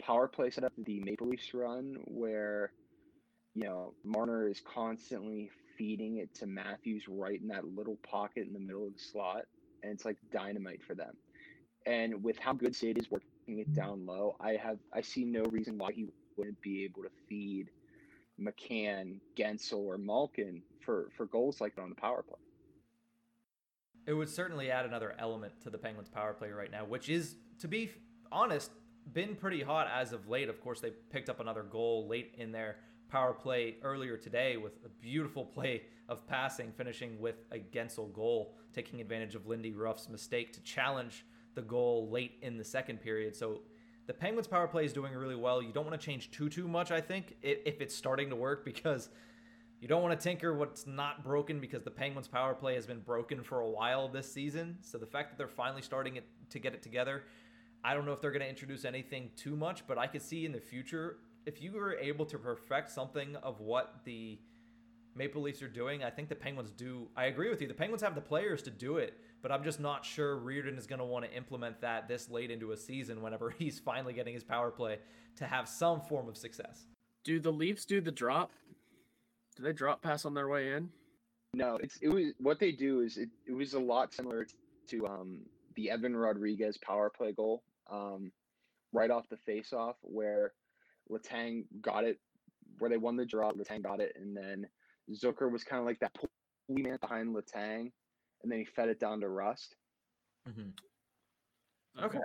[0.00, 2.72] power play setup the Maple Leafs run, where
[3.54, 8.52] you know Marner is constantly feeding it to Matthews right in that little pocket in
[8.52, 9.44] the middle of the slot,
[9.82, 11.14] and it's like dynamite for them.
[11.86, 13.72] And with how good Sid is working it mm-hmm.
[13.72, 17.70] down low, I have I see no reason why he wouldn't be able to feed
[18.40, 22.38] McCann, Guentzel, or Malkin for for goals like that on the power play.
[24.06, 27.36] It would certainly add another element to the Penguins' power play right now, which is,
[27.60, 27.90] to be
[28.32, 28.70] honest,
[29.12, 30.48] been pretty hot as of late.
[30.48, 32.76] Of course, they picked up another goal late in their
[33.10, 38.54] power play earlier today with a beautiful play of passing, finishing with a Guentzel goal,
[38.72, 43.34] taking advantage of Lindy Ruff's mistake to challenge the goal late in the second period.
[43.36, 43.60] So
[44.06, 45.62] the Penguins' power play is doing really well.
[45.62, 48.64] You don't want to change too too much, I think, if it's starting to work
[48.64, 49.10] because
[49.80, 53.00] you don't want to tinker what's not broken because the Penguins' power play has been
[53.00, 54.78] broken for a while this season.
[54.80, 57.24] So the fact that they're finally starting it to get it together,
[57.84, 60.44] I don't know if they're going to introduce anything too much, but I could see
[60.44, 64.38] in the future if you were able to perfect something of what the
[65.18, 67.08] Maple Leafs are doing, I think the Penguins do.
[67.16, 67.68] I agree with you.
[67.68, 70.86] The Penguins have the players to do it, but I'm just not sure Reirden is
[70.86, 74.34] going to want to implement that this late into a season whenever he's finally getting
[74.34, 74.98] his power play
[75.36, 76.86] to have some form of success.
[77.24, 78.52] Do the Leafs do the drop
[79.56, 80.90] Do they drop pass on their way in?
[81.54, 84.46] No, it's it was what they do is it, it was a lot similar
[84.88, 85.40] to um,
[85.74, 87.62] the Evan Rodrigues power play goal.
[87.90, 88.32] Um,
[88.92, 90.52] right off the face off where
[91.10, 92.18] Letang got it,
[92.78, 93.52] where they won the draw.
[93.52, 94.66] Letang got it, and then
[95.12, 97.92] Zucker was kind of like that pulley man behind Letang,
[98.42, 99.76] and then he fed it down to Rust.
[100.48, 102.04] Mm-hmm.
[102.04, 102.18] Okay.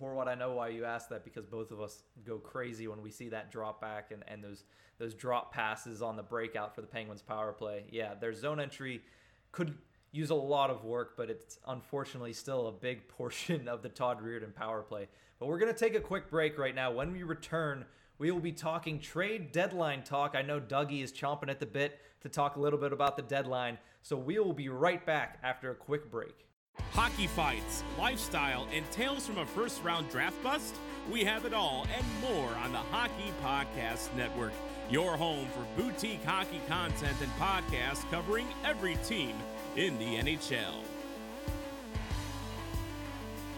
[0.00, 3.10] Horwat, I know why you asked that because both of us go crazy when we
[3.10, 4.64] see that drop back and, and those
[4.98, 7.84] those drop passes on the breakout for the Penguins power play.
[7.90, 9.02] Yeah, their zone entry
[9.52, 9.76] could
[10.10, 14.18] use a lot of work, but it's unfortunately still a big portion of the Todd
[14.22, 15.08] Reirden power play.
[15.38, 16.90] But we're going to take a quick break right now.
[16.90, 17.84] When we return,
[18.18, 20.34] we will be talking trade deadline talk.
[20.34, 23.22] I know Dougie is chomping at the bit to talk a little bit about the
[23.22, 23.78] deadline.
[24.02, 26.46] So we will be right back after a quick break.
[26.92, 30.74] Hockey fights, lifestyle, and tales from a first round draft bust?
[31.10, 34.52] We have it all and more on the Hockey Podcast Network,
[34.90, 39.34] your home for boutique hockey content and podcasts covering every team
[39.76, 40.82] in the NHL.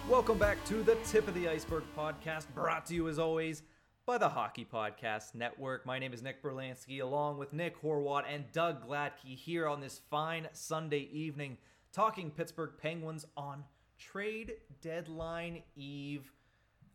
[0.08, 3.62] Welcome back to the Tip of the Iceberg podcast, brought to you as always
[4.10, 5.86] by the Hockey Podcast Network.
[5.86, 10.00] My name is Nick Berlansky, along with Nick Horwat and Doug Gladkey here on this
[10.10, 11.56] fine Sunday evening,
[11.92, 13.62] talking Pittsburgh Penguins on
[14.00, 16.32] trade deadline eve.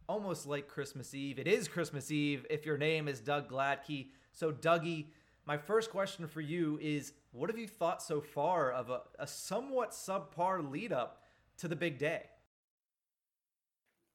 [0.09, 1.39] Almost like Christmas Eve.
[1.39, 4.07] It is Christmas Eve if your name is Doug Gladkey.
[4.33, 5.05] So, Dougie,
[5.45, 9.25] my first question for you is what have you thought so far of a, a
[9.25, 11.23] somewhat subpar lead up
[11.59, 12.23] to the big day?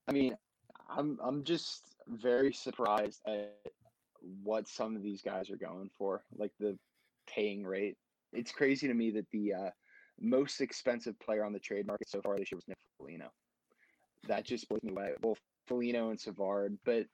[0.06, 0.36] I mean,
[0.86, 3.54] I'm I'm just very surprised at
[4.42, 6.78] what some of these guys are going for, like the
[7.26, 7.96] paying rate.
[8.32, 9.70] It's crazy to me that the uh,
[10.20, 13.30] most expensive player on the trade market so far this year was Nick Foligno.
[14.28, 15.12] That just blows me away.
[15.20, 17.06] Both Foligno and Savard, but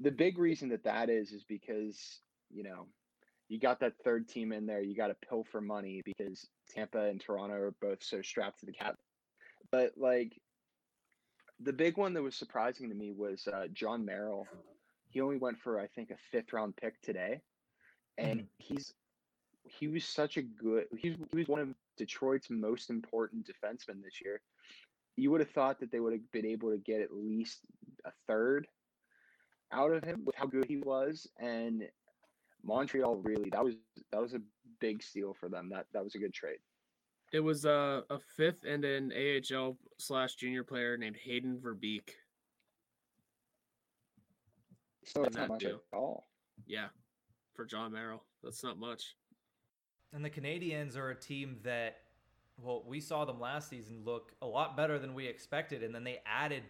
[0.00, 2.20] the big reason that that is is because
[2.50, 2.86] you know
[3.48, 4.82] you got that third team in there.
[4.82, 8.66] You got to pill for money because Tampa and Toronto are both so strapped to
[8.66, 8.96] the cap.
[9.72, 10.38] But like
[11.60, 14.46] the big one that was surprising to me was uh, Jon Merrill.
[15.10, 17.40] He only went for I think a fifth round pick today,
[18.16, 18.46] and mm-hmm.
[18.58, 18.94] he's
[19.64, 20.86] he was such a good.
[20.96, 24.40] He was, he was one of Detroit's most important defensemen this year.
[25.16, 27.60] You would have thought that they would have been able to get at least
[28.04, 28.66] a third
[29.72, 31.82] out of him with how good he was, and
[32.64, 33.74] Montreal really that was
[34.12, 34.40] that was a
[34.80, 35.70] big steal for them.
[35.70, 36.58] That that was a good trade.
[37.32, 42.10] It was a, a fifth and an AHL slash junior player named Hayden Verbeek.
[45.04, 46.28] So it's not much at all.
[46.66, 46.88] Yeah,
[47.54, 49.14] for Jon Merrill, that's not much.
[50.12, 51.98] And the Canadiens are a team that,
[52.62, 56.04] well, we saw them last season look a lot better than we expected, and then
[56.04, 56.62] they added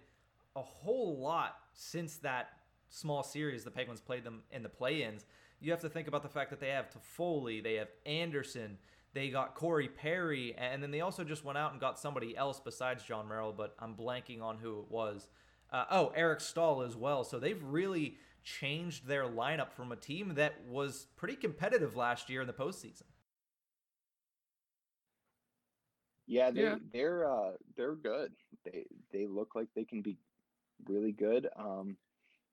[0.56, 2.48] a whole lot since that
[2.90, 5.26] small series the Penguins played them in the play-ins.
[5.60, 8.78] You have to think about the fact that they have Toffoli, they have Anderson,
[9.14, 12.60] they got Corey Perry, and then they also just went out and got somebody else
[12.62, 15.28] besides Jon Merrill, but I'm blanking on who it was.
[15.72, 17.24] Uh, oh, Eric Staal as well.
[17.24, 22.40] So they've really changed their lineup from a team that was pretty competitive last year
[22.40, 23.02] in the postseason.
[26.26, 26.76] Yeah, they yeah.
[26.92, 28.32] they're uh, they're good.
[28.64, 30.18] They they look like they can be
[30.86, 31.48] really good.
[31.56, 31.96] Um,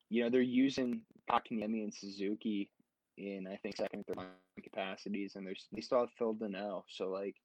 [0.09, 2.69] you know, they're using Kotkaniemi and Suzuki
[3.17, 4.27] in I think second and third line
[4.63, 6.83] capacities, and there's they still have Phil Danault.
[6.89, 7.35] So like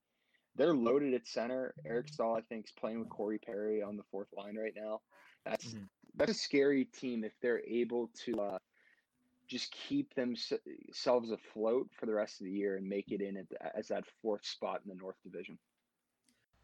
[0.56, 1.74] they're loaded at center.
[1.86, 5.00] Eric Staal, I think, is playing with Corey Perry on the fourth line right now.
[5.44, 5.84] That's mm-hmm.
[6.16, 8.58] that's a scary team if they're able to uh,
[9.48, 13.88] just keep themselves afloat for the rest of the year and make it in as
[13.88, 15.58] that fourth spot in the North Division.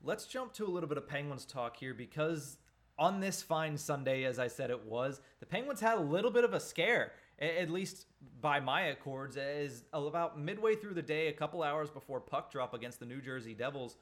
[0.02, 2.58] Let's jump to a little bit of Penguins talk here because
[2.98, 6.44] on this fine Sunday, as I said it was, the Penguins had a little bit
[6.44, 8.06] of a scare at least
[8.40, 12.74] by my accords, is about midway through the day, a couple hours before puck drop
[12.74, 13.96] against the New Jersey Devils,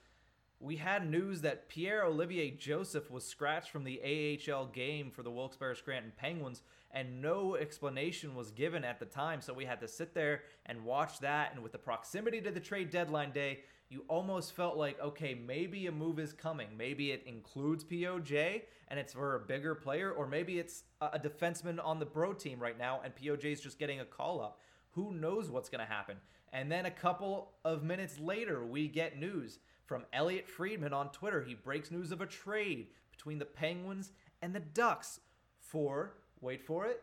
[0.60, 4.00] we had news that Pierre Olivier Joseph was scratched from the
[4.48, 9.40] AHL game for the Wilkes-Barre Scranton Penguins, and no explanation was given at the time.
[9.40, 11.52] So we had to sit there and watch that.
[11.52, 13.60] And with the proximity to the trade deadline day,
[13.90, 16.68] you almost felt like, okay, maybe a move is coming.
[16.76, 21.78] Maybe it includes POJ and it's for a bigger player, or maybe it's a defenseman
[21.84, 24.60] on the bro team right now and POJ is just getting a call up.
[24.90, 26.16] Who knows what's going to happen?
[26.52, 31.42] And then a couple of minutes later, we get news from Elliotte Friedman on Twitter.
[31.42, 35.20] He breaks news of a trade between the Penguins and the Ducks
[35.58, 37.02] for, wait for it,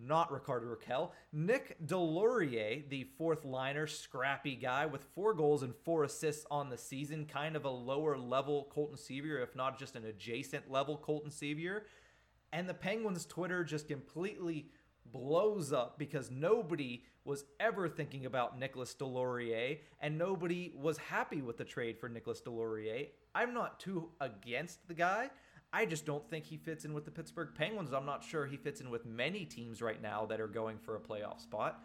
[0.00, 1.10] not Ricardo Rakell.
[1.32, 6.78] Nick Deslauriers, the fourth liner, scrappy guy with four goals and four assists on the
[6.78, 11.30] season, kind of a lower level Colton Sceviour, if not just an adjacent level Colton
[11.30, 11.82] Sceviour.
[12.52, 14.68] And the Penguins' Twitter just completely
[15.12, 21.56] blows up because nobody was ever thinking about Nicholas Deslauriers and nobody was happy with
[21.56, 23.08] the trade for Nicholas Deslauriers.
[23.34, 25.30] I'm not too against the guy.
[25.72, 27.92] I just don't think he fits in with the Pittsburgh Penguins.
[27.92, 30.96] I'm not sure he fits in with many teams right now that are going for
[30.96, 31.82] a playoff spot.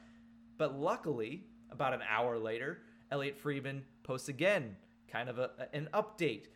[0.58, 2.80] But luckily, about an hour later,
[3.12, 4.76] Elliotte Friedman posts again,
[5.10, 6.48] kind of a, an update.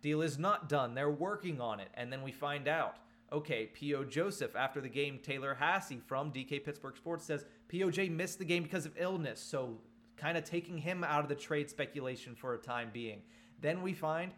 [0.00, 0.94] Deal is not done.
[0.94, 1.88] They're working on it.
[1.94, 2.96] And then we find out.
[3.32, 4.04] Okay, P.O.
[4.04, 8.62] Joseph, after the game, Taylor Haase from DK Pittsburgh Sports says POJ missed the game
[8.62, 9.40] because of illness.
[9.40, 9.78] So
[10.16, 13.22] kind of taking him out of the trade speculation for a time being.
[13.60, 14.32] Then we find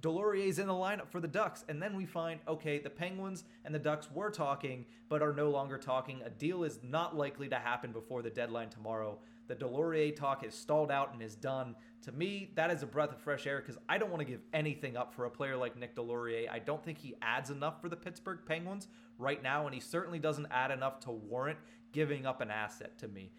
[0.00, 3.74] Deslauriers's in the lineup for the Ducks, and then we find okay, the Penguins and
[3.74, 6.22] the Ducks were talking, but are no longer talking.
[6.24, 9.18] A deal is not likely to happen before the deadline tomorrow.
[9.48, 11.74] The Deslauriers talk is stalled out and is done.
[12.02, 14.40] To me, that is a breath of fresh air because I don't want to give
[14.54, 16.48] anything up for a player like Nick Deslauriers.
[16.48, 18.88] I don't think he adds enough for the Pittsburgh Penguins
[19.18, 21.58] right now, and he certainly doesn't add enough to warrant
[21.92, 23.32] giving up an asset to me.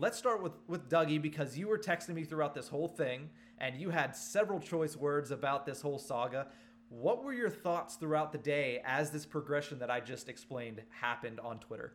[0.00, 3.80] Let's start with with Dougie because you were texting me throughout this whole thing and
[3.80, 6.48] you had several choice words about this whole saga.
[6.88, 11.40] What were your thoughts throughout the day as this progression that I just explained happened
[11.40, 11.94] on Twitter?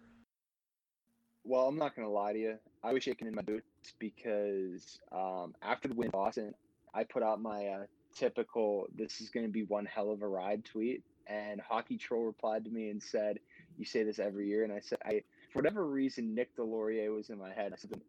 [1.43, 2.57] Well, I'm not gonna lie to you.
[2.83, 6.53] I was shaking in my boots because um, after the win in Boston,
[6.93, 7.85] I put out my uh,
[8.15, 12.23] typical "This is going to be one hell of a ride" tweet, and Hockey Troll
[12.25, 13.39] replied to me and said,
[13.77, 17.29] "You say this every year," and I said, "I for whatever reason, Nick Deslauriers was
[17.29, 17.73] in my head.
[17.73, 18.01] I said,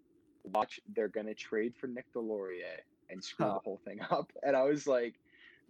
[0.45, 2.81] watch, they're going to trade for Nick Deslauriers
[3.11, 3.55] and screw huh.
[3.55, 4.33] the whole thing up.
[4.43, 5.15] And I was like,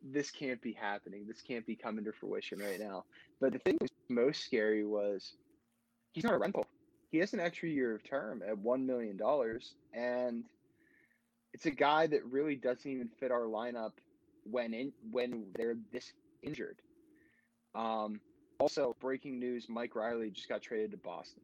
[0.03, 1.25] this can't be happening.
[1.27, 3.05] This can't be coming to fruition right now.
[3.41, 5.35] But the thing that was most scary was
[6.13, 6.67] he's not a rental.
[7.11, 9.19] He has an extra year of term at $1 million.
[9.95, 10.45] And
[11.55, 13.93] it's a guy that really doesn't even fit our lineup
[14.51, 16.13] when in when they're this
[16.43, 16.77] injured.
[17.75, 18.21] Um,
[18.59, 21.43] also, breaking news: Mike Reilly just got traded to Boston.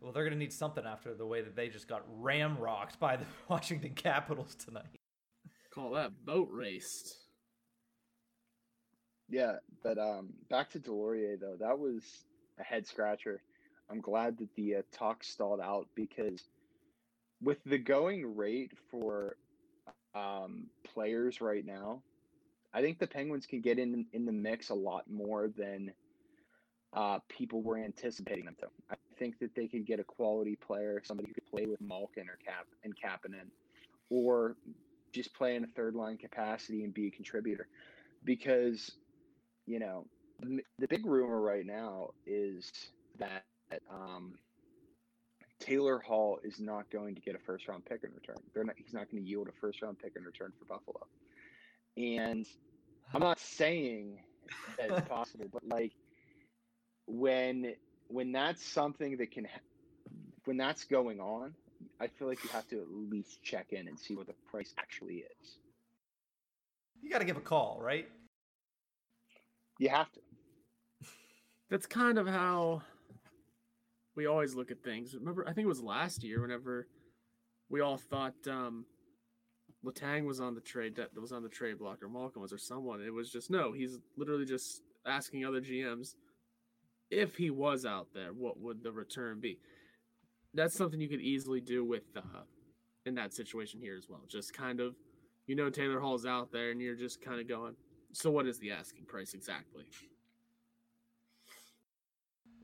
[0.00, 3.16] Well, they're going to need something after the way that they just got ramrocked by
[3.16, 4.84] the Washington Capitals tonight.
[5.74, 7.16] Call that boat raced.
[9.28, 12.02] Yeah, but um, back to Deslauriers though, that was
[12.58, 13.42] a head scratcher.
[13.90, 16.48] I'm glad that the uh, talk stalled out because
[17.42, 19.36] with the going rate for
[20.14, 22.02] um, players right now,
[22.72, 25.92] I think the Penguins can get in in the mix a lot more than
[26.92, 28.66] uh, people were anticipating them to.
[28.90, 32.28] I think that they could get a quality player, somebody who could play with Malkin
[32.28, 33.48] or Cap and Kapanen,
[34.10, 34.56] or
[35.12, 37.68] just play in a third line capacity and be a contributor.
[38.24, 38.92] Because,
[39.66, 40.06] you know,
[40.40, 42.70] the big rumor right now is
[43.18, 43.44] that
[43.90, 44.34] um,
[45.60, 48.36] Taylor Hall is not going to get a first round pick in return.
[48.54, 51.06] They're not, he's not going to yield a first round pick in return for Buffalo.
[51.96, 52.46] And
[53.12, 54.20] I'm not saying
[54.78, 55.92] that it's possible, but like
[57.06, 57.74] when
[58.08, 59.46] when that's something that can
[60.44, 61.54] when that's going on,
[62.00, 64.74] I feel like you have to at least check in and see what the price
[64.78, 65.58] actually is.
[67.02, 68.08] You got to give a call, right?
[69.78, 70.20] You have to.
[71.70, 72.82] That's kind of how
[74.16, 75.14] we always look at things.
[75.14, 76.88] Remember, I think it was last year whenever
[77.68, 78.86] we all thought um,
[79.84, 82.58] Letang was on the trade that was on the trade block or Malkin was or
[82.58, 83.02] someone.
[83.02, 83.72] It was just no.
[83.72, 86.14] He's literally just asking other GMs
[87.10, 89.58] if he was out there, what would the return be?
[90.54, 92.42] That's something you could easily do with uh,
[93.06, 94.22] in that situation here as well.
[94.28, 94.94] Just kind of,
[95.46, 97.74] you know, Taylor Hall's out there, and you're just kind of going.
[98.12, 99.84] So, what is the asking price exactly?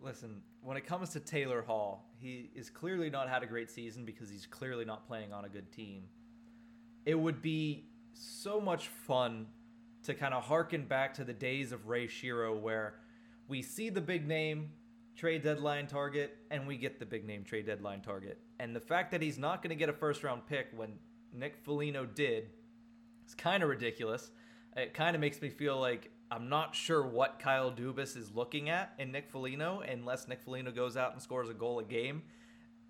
[0.01, 4.05] Listen, when it comes to Taylor Hall, he is clearly not had a great season
[4.05, 6.05] because he's clearly not playing on a good team.
[7.07, 9.47] It would be so much fun
[10.05, 12.95] to kind of harken back to the days of Ray Shero where
[13.49, 14.71] we see the big name
[15.17, 18.39] trade deadline target and we get the big name trade deadline target.
[18.59, 20.99] And the fact that he's not going to get a first round pick when
[21.33, 22.49] Nick Foligno did
[23.27, 24.31] is kind of ridiculous.
[24.77, 28.69] It kind of makes me feel like I'm not sure what Kyle Dubas is looking
[28.69, 32.23] at in Nick Foligno unless Nick Foligno goes out and scores a goal a game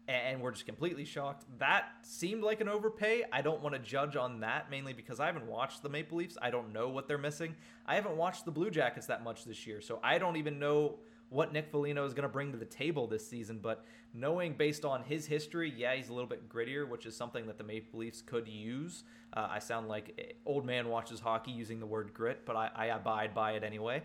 [0.07, 1.45] and we're just completely shocked.
[1.59, 3.25] That seemed like an overpay.
[3.33, 6.37] I don't want to judge on that mainly because I haven't watched the Maple Leafs.
[6.43, 7.55] I don't know what they're missing.
[7.87, 10.97] I haven't watched the Blue Jackets that much this year, so I don't even know
[11.31, 13.59] what Nick Foligno is going to bring to the table this season.
[13.61, 17.47] But knowing based on his history, yeah, he's a little bit grittier, which is something
[17.47, 19.05] that the Maple Leafs could use.
[19.33, 22.87] Uh, I sound like old man watches hockey using the word grit, but I, I
[22.87, 24.03] abide by it anyway.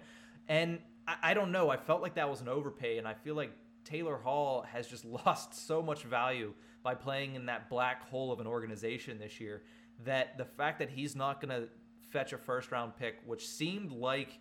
[0.47, 1.69] And I, I don't know.
[1.69, 3.51] I felt like that was an overpay, and I feel like
[3.89, 8.39] Taylor Hall has just lost so much value by playing in that black hole of
[8.39, 9.63] an organization this year
[10.05, 11.67] that the fact that he's not going to
[12.11, 14.39] fetch a first round pick, which seemed like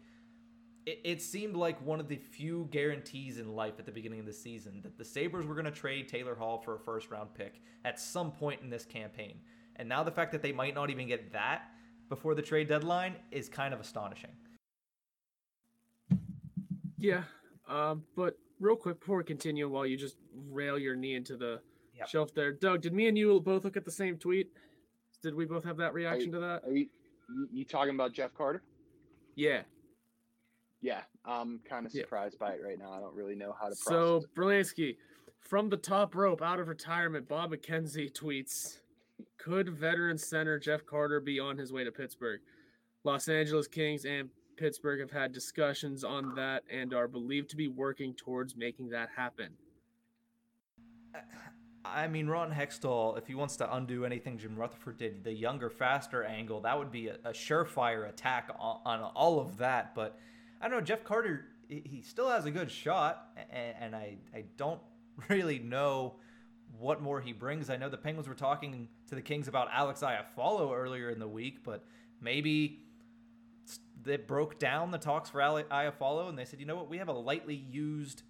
[0.87, 4.33] it, seemed like one of the few guarantees in life at the beginning of the
[4.33, 7.61] season that the Sabres were going to trade Taylor Hall for a first round pick
[7.85, 9.35] at some point in this campaign.
[9.77, 11.71] And now the fact that they might not even get that
[12.09, 14.31] before the trade deadline is kind of astonishing.
[16.97, 17.25] Yeah.
[17.69, 20.17] Um, but real quick before we continue, while you just
[20.51, 21.61] rail your knee into the
[21.95, 22.09] Yep.
[22.09, 24.53] shelf there, Doug, did me and you both look at the same tweet?
[25.21, 26.63] Did we both have that reaction to that?
[26.65, 26.89] Are you
[27.31, 28.63] you, you talking about Jeff Carter?
[29.35, 29.63] Yeah.
[30.81, 32.03] Yeah, I'm kind of Yeah.
[32.03, 32.91] surprised by it right now.
[32.93, 34.25] I don't really know how to So process.
[34.31, 34.35] it.
[34.35, 34.97] Berlansky,
[35.41, 38.81] from the top rope out of retirement, Bob McKenzie tweets,
[39.37, 42.41] "Could veteran center Jeff Carter be on his way to Pittsburgh?
[43.05, 47.69] Los Angeles Kings and Pittsburgh have had discussions on that and are believed to be
[47.69, 49.51] working towards making that happen."
[51.85, 55.71] I mean, Ron Hextall, if he wants to undo anything Jim Rutherford did, the younger,
[55.71, 59.95] faster angle, that would be a, a surefire attack on, on all of that.
[59.95, 60.19] But
[60.61, 64.45] I don't know, Jeff Carter, he still has a good shot, and, and I, I
[64.57, 64.81] don't
[65.29, 66.17] really know
[66.79, 67.71] what more he brings.
[67.71, 71.29] I know the Penguins were talking to the Kings about Alex Iafallo earlier in the
[71.29, 71.85] week, but
[72.21, 72.81] maybe
[74.09, 76.99] they broke down the talks for Ale- Iafallo, and they said, you know what, we
[76.99, 78.23] have a lightly used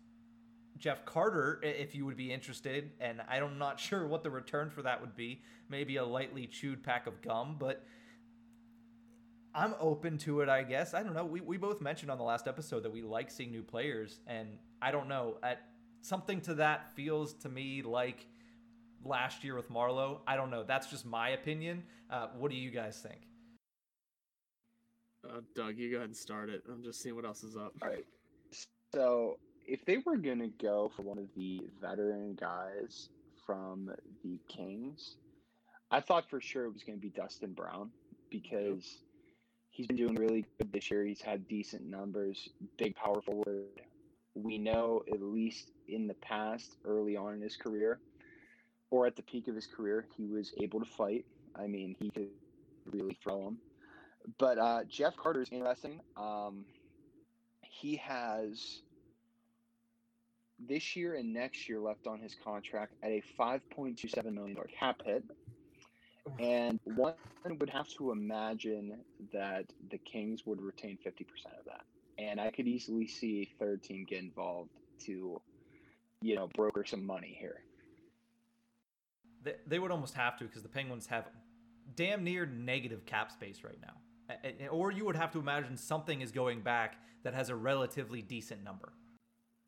[0.78, 4.82] Jeff Carter, if you would be interested, and I'm not sure what the return for
[4.82, 5.42] that would be.
[5.68, 7.84] Maybe a lightly chewed pack of gum, but
[9.54, 10.94] I'm open to it, I guess.
[10.94, 11.24] I don't know.
[11.24, 14.48] We, we both mentioned on the last episode that we like seeing new players, and
[14.80, 15.36] I don't know.
[15.42, 15.62] At
[16.02, 18.26] something to that feels to me like
[19.04, 20.20] last year with Marleau.
[20.26, 20.62] I don't know.
[20.62, 21.82] That's just my opinion.
[22.10, 23.27] Uh, what do you guys think?
[25.24, 26.62] Uh, Doug, you go ahead and start it.
[26.70, 27.72] I'm just seeing what else is up.
[27.82, 28.04] All right.
[28.94, 33.10] So if they were gonna go for one of the veteran guys
[33.46, 33.90] from
[34.24, 35.16] the Kings,
[35.90, 37.90] I thought for sure it was gonna be Dustin Brown
[38.30, 38.98] because
[39.70, 41.04] he's been doing really good this year.
[41.04, 43.64] He's had decent numbers, big power forward.
[44.34, 47.98] We know at least in the past, early on in his career,
[48.90, 51.24] or at the peak of his career, he was able to fight.
[51.56, 52.28] I mean, he could
[52.90, 53.58] really throw him.
[54.36, 56.00] But uh, Jeff Carter's interesting.
[56.16, 56.64] Um,
[57.62, 58.82] he has
[60.58, 65.24] this year and next year left on his contract at a $5.27 million cap hit.
[66.38, 67.14] And one
[67.46, 68.98] would have to imagine
[69.32, 71.20] that the Kings would retain 50%
[71.58, 71.84] of that.
[72.18, 74.70] And I could easily see a third team get involved
[75.06, 75.40] to,
[76.20, 77.62] you know, broker some money here.
[79.44, 81.26] They, they would almost have to because the Penguins have
[81.94, 83.94] damn near negative cap space right now.
[84.70, 88.62] Or you would have to imagine something is going back that has a relatively decent
[88.62, 88.92] number.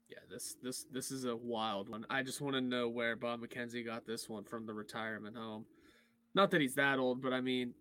[0.08, 2.04] Yeah, this this this is a wild one.
[2.10, 5.64] I just want to know where Bob McKenzie got this one from the retirement home.
[6.34, 7.74] Not that he's that old, but I mean,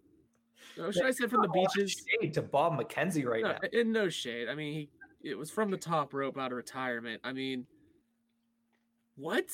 [0.79, 2.05] oh, should I say from the beaches?
[2.21, 3.57] Shade to Bob McKenzie right No, now.
[3.73, 4.47] in no shade.
[4.47, 4.89] I mean, he
[5.29, 7.19] it was from the top rope out of retirement.
[7.23, 7.65] I mean,
[9.19, 9.49] what?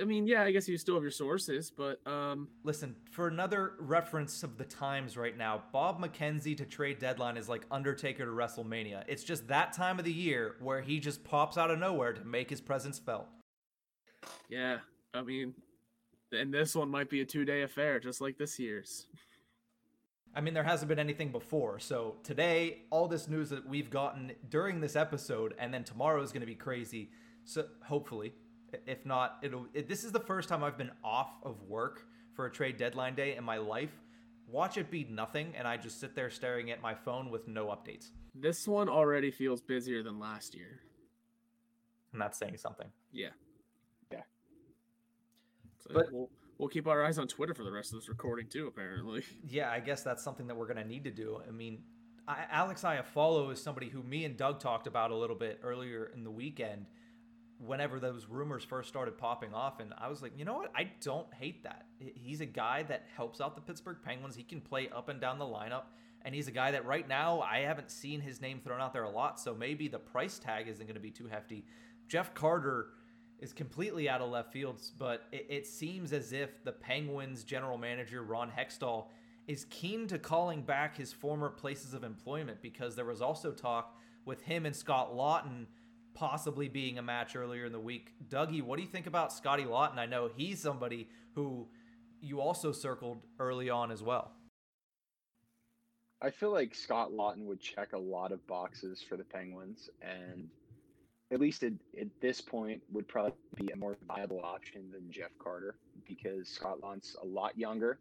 [0.00, 3.72] I- mean, yeah, I guess you still have your sources, but um, Listen, for another
[3.80, 8.30] reference of the times right now, Bob McKenzie to trade deadline is like Undertaker to
[8.30, 9.02] WrestleMania.
[9.08, 12.24] It's just that time of the year where he just pops out of nowhere to
[12.24, 13.26] make his presence felt.
[14.48, 14.78] yeah,
[15.12, 15.54] I mean,
[16.32, 19.06] and this one might be a two day affair, just like this year's.
[20.34, 21.78] I mean, there hasn't been anything before.
[21.80, 26.30] So today, all this news that we've gotten during this episode, and then tomorrow is
[26.30, 27.10] going to be crazy.
[27.44, 28.34] So hopefully,
[28.86, 29.66] if not, it'll.
[29.74, 33.14] It, this is the first time I've been off of work for a trade deadline
[33.14, 33.90] day in my life.
[34.46, 37.66] Watch it be nothing, and I just sit there staring at my phone with no
[37.66, 38.10] updates.
[38.34, 40.80] This one already feels busier than last year.
[42.12, 42.86] And that's saying something.
[43.12, 43.28] Yeah.
[44.10, 44.22] Yeah.
[45.80, 48.48] So But- we'll we'll keep our eyes on Twitter for the rest of this recording
[48.48, 48.66] too.
[48.66, 49.22] Apparently.
[49.48, 51.40] Yeah, I guess that's something that we're going to need to do.
[51.46, 51.82] I mean,
[52.26, 56.10] I, Alex Iafallo is somebody who me and Doug talked about a little bit earlier
[56.14, 56.86] in the weekend
[57.58, 59.80] whenever those rumors first started popping off.
[59.80, 60.70] And I was like, you know what?
[60.76, 61.86] I don't hate that.
[61.98, 64.36] He's a guy that helps out the Pittsburgh Penguins.
[64.36, 65.84] He can play up and down the lineup.
[66.22, 69.04] And he's a guy that right now I haven't seen his name thrown out there
[69.04, 69.40] a lot.
[69.40, 71.64] So maybe the price tag isn't going to be too hefty.
[72.08, 72.90] Jeff Carter
[73.40, 77.78] is completely out of left field, but it, it seems as if the Penguins general
[77.78, 79.06] manager, Ron Hextall,
[79.46, 83.96] is keen to calling back his former places of employment because there was also talk
[84.24, 85.66] with him and Scott Laughton
[86.18, 88.10] possibly being a match earlier in the week.
[88.28, 89.98] Dougie, what do you think about Scotty Laughton?
[89.98, 91.68] I know he's somebody who
[92.20, 94.32] you also circled early on as well.
[96.20, 100.48] I feel like Scott Laughton would check a lot of boxes for the Penguins, and
[101.30, 105.30] at least at, at this point, would probably be a more viable option than Jeff
[105.38, 108.00] Carter because Scott Laughton's a lot younger.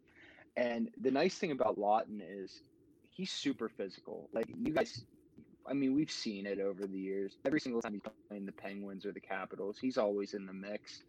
[0.56, 2.62] And the nice thing about Laughton is
[3.12, 4.28] he's super physical.
[4.34, 5.04] Like you guys,
[5.68, 7.38] I mean, we've seen it over the years.
[7.46, 11.04] Every single time he's playing the Penguins or the Capitals, he's always in the mix,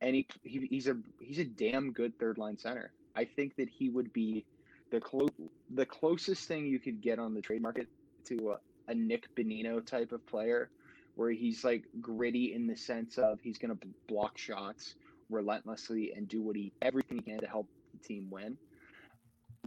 [0.00, 2.92] and he, he he's a he's a damn good third line center.
[3.14, 4.44] I think that he would be
[4.90, 5.28] the clo-
[5.74, 7.86] the closest thing you could get on the trade market
[8.26, 10.70] to a, a Nick Bonino type of player,
[11.16, 14.94] where he's like gritty in the sense of he's going to block shots
[15.28, 18.56] relentlessly and do what he everything he can to help the team win.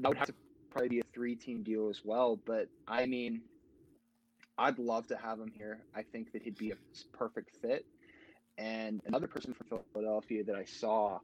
[0.02, 0.34] That would have to
[0.72, 2.40] probably be a three team deal as well.
[2.46, 3.42] But I mean,
[4.58, 5.80] I'd love to have him here.
[5.96, 6.76] I think that he'd be a
[7.12, 7.86] perfect fit.
[8.58, 11.20] And another person from Philadelphia that I saw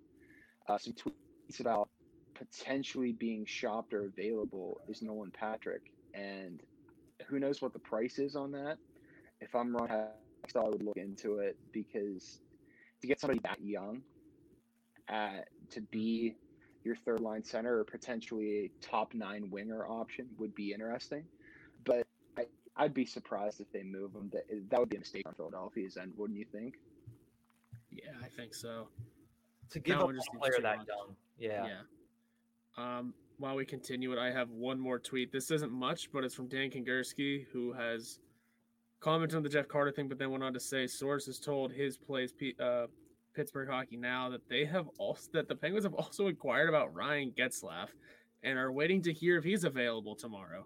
[0.67, 1.89] uh, some tweets about
[2.34, 5.91] potentially being shopped or available is Nolan Patrick.
[6.13, 6.61] And
[7.27, 8.77] who knows what the price is on that?
[9.41, 12.39] If I'm wrong, I would look into it because
[13.01, 14.01] to get somebody that young
[15.07, 16.36] at, to be
[16.84, 21.23] your third line center or potentially a top nine winger option would be interesting.
[21.86, 22.07] But
[22.80, 24.32] I'd be surprised if they move him.
[24.32, 26.75] That, that would be a mistake on Philadelphia's end, wouldn't you think?
[27.91, 28.88] Yeah, I think so.
[29.71, 31.15] To give up a player that young.
[31.38, 31.67] Yeah.
[31.67, 31.80] Yeah.
[32.77, 35.32] Um, while we continue it, I have one more tweet.
[35.32, 38.19] This isn't much, but it's from Dan Kingerski, who has
[39.01, 41.97] commented on the Jeff Carter thing, but then went on to say sources told his
[41.97, 42.88] plays uh,
[43.34, 47.32] Pittsburgh hockey now that they have also that the Penguins have also inquired about Ryan
[47.32, 47.89] Getzlaf
[48.43, 50.65] and are waiting to hear if he's available tomorrow.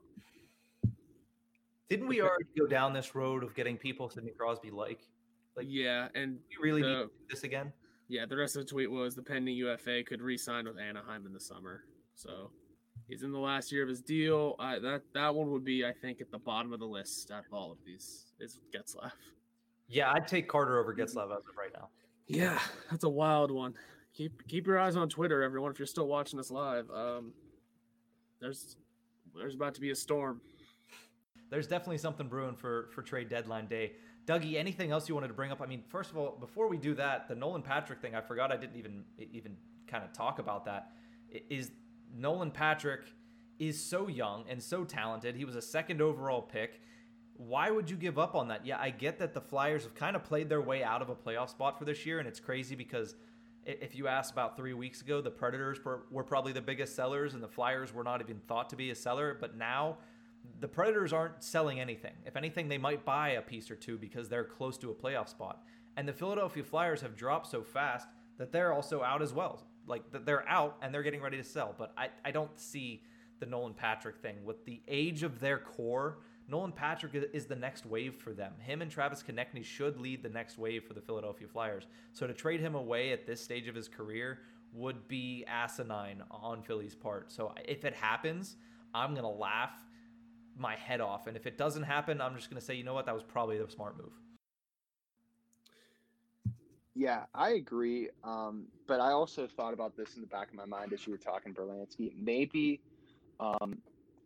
[1.90, 5.08] Didn't we already go down this road of getting people Sidney Crosby like?
[5.56, 7.72] Like, yeah, and we really the, need this again.
[8.08, 11.34] Yeah, the rest of the tweet was the pending UFA could re-sign with Anaheim in
[11.34, 11.84] the summer.
[12.16, 12.52] So
[13.08, 14.56] he's in the last year of his deal.
[14.60, 17.46] Uh, that that one would be, I think, at the bottom of the list out
[17.46, 18.34] of all of these.
[18.40, 19.12] Is Getzlaf.
[19.88, 21.90] Yeah, I'd take Carter over Getzlaf as of right now.
[22.28, 22.60] Yeah,
[22.90, 23.76] that's a wild one.
[24.14, 25.72] Keep keep your eyes on Twitter, everyone.
[25.72, 27.34] If you're still watching us live, um,
[28.40, 28.78] there's
[29.36, 30.42] there's about to be a storm.
[31.50, 33.94] There's definitely something brewing for for trade deadline day.
[34.26, 35.62] Dougie, anything else you wanted to bring up?
[35.62, 38.52] I mean, first of all, before we do that, the Nolan Patrick thing, I forgot
[38.52, 40.92] I didn't even even kind of talk about that.
[41.50, 41.72] Is
[42.16, 43.02] Nolan Patrick
[43.60, 45.36] is so young and so talented.
[45.36, 46.82] He was a second overall pick
[47.36, 48.66] why would you give up on that?
[48.66, 51.16] Yeah, I get that the Flyers have kind of played their way out of a
[51.16, 53.16] playoff spot for this year, and it's crazy because
[53.66, 57.34] if you asked about three weeks ago, the Predators were, were probably the biggest sellers,
[57.34, 59.36] and the Flyers were not even thought to be a seller.
[59.40, 59.98] But now,
[60.60, 62.14] the Predators aren't selling anything.
[62.26, 65.30] If anything, they might buy a piece or two because they're close to a playoff
[65.30, 65.64] spot.
[65.98, 69.64] And the Philadelphia Flyers have dropped so fast that they're also out as well.
[69.86, 71.76] Like they're out and they're getting ready to sell.
[71.78, 73.04] But I, I don't see
[73.40, 76.18] the Nolan Patrick thing with the age of their core
[76.48, 78.54] Nolan Patrick is the next wave for them.
[78.60, 81.88] Him and Travis Konecny should lead the next wave for the Philadelphia Flyers.
[82.12, 84.40] So to trade him away at this stage of his career
[84.74, 87.32] would be asinine on Philly's part.
[87.32, 88.58] So if it happens,
[88.94, 89.86] I'm to laugh
[90.58, 91.28] my head off.
[91.28, 93.06] And if it doesn't happen, I'm just going to say, you know what?
[93.06, 94.14] That was probably the smart move.
[96.96, 98.10] Yeah, I agree.
[98.24, 101.12] Um, but I also thought about this in the back of my mind as you
[101.12, 102.14] were talking, Berlansky.
[102.16, 102.82] Maybe
[103.40, 103.80] um,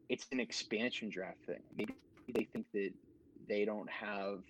[0.10, 1.62] it's an expansion draft thing.
[1.78, 1.94] Maybe
[2.34, 2.92] they think that
[3.48, 4.42] they don't have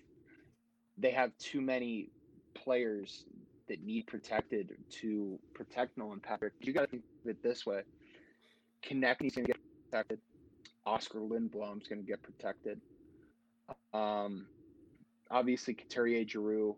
[1.00, 2.10] they have too many
[2.54, 3.24] players
[3.68, 6.54] that need protected to protect Nolan Patrick.
[6.60, 7.82] You got to think of it this way:
[8.82, 9.58] Konecny's going to get
[9.90, 10.18] protected.
[10.86, 12.80] Oskar Lindblom's going to get protected.
[13.92, 14.46] Um,
[15.30, 16.76] obviously, Couturier, Giroux,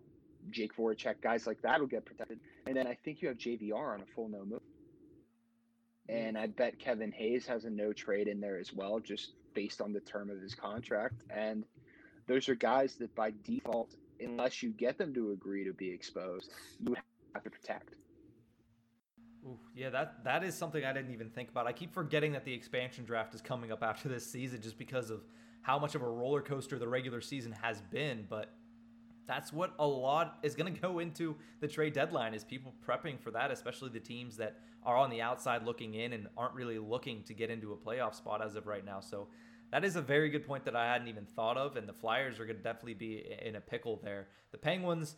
[0.50, 2.40] Jake Voracek, guys like that will get protected.
[2.66, 4.60] And then I think you have JVR on a full no move.
[6.08, 9.80] And I bet Kevin Hayes has a no trade in there as well, just based
[9.80, 11.22] on the term of his contract.
[11.30, 11.64] And
[12.26, 16.50] those are guys that by default, unless you get them to agree to be exposed,
[16.80, 16.96] you
[17.34, 17.94] have to protect.
[19.46, 21.66] Ooh, yeah, that that is something I didn't even think about.
[21.66, 25.10] I keep forgetting that the expansion draft is coming up after this season just because
[25.10, 25.22] of
[25.62, 28.52] how much of a roller coaster the regular season has been, but
[29.26, 33.20] that's what a lot is going to go into the trade deadline is people prepping
[33.20, 36.78] for that, especially the teams that are on the outside looking in and aren't really
[36.78, 38.98] looking to get into a playoff spot as of right now.
[38.98, 39.28] So
[39.70, 42.40] that is a very good point that I hadn't even thought of, and the Flyers
[42.40, 44.28] are going to definitely be in a pickle there.
[44.50, 45.16] The Penguins,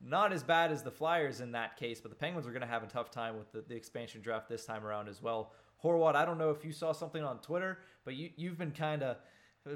[0.00, 2.66] not as bad as the Flyers in that case, but the Penguins are going to
[2.66, 5.52] have a tough time with the, the expansion draft this time around as well.
[5.82, 9.02] Horwat, I don't know if you saw something on Twitter, but you, you've been kind
[9.02, 9.16] of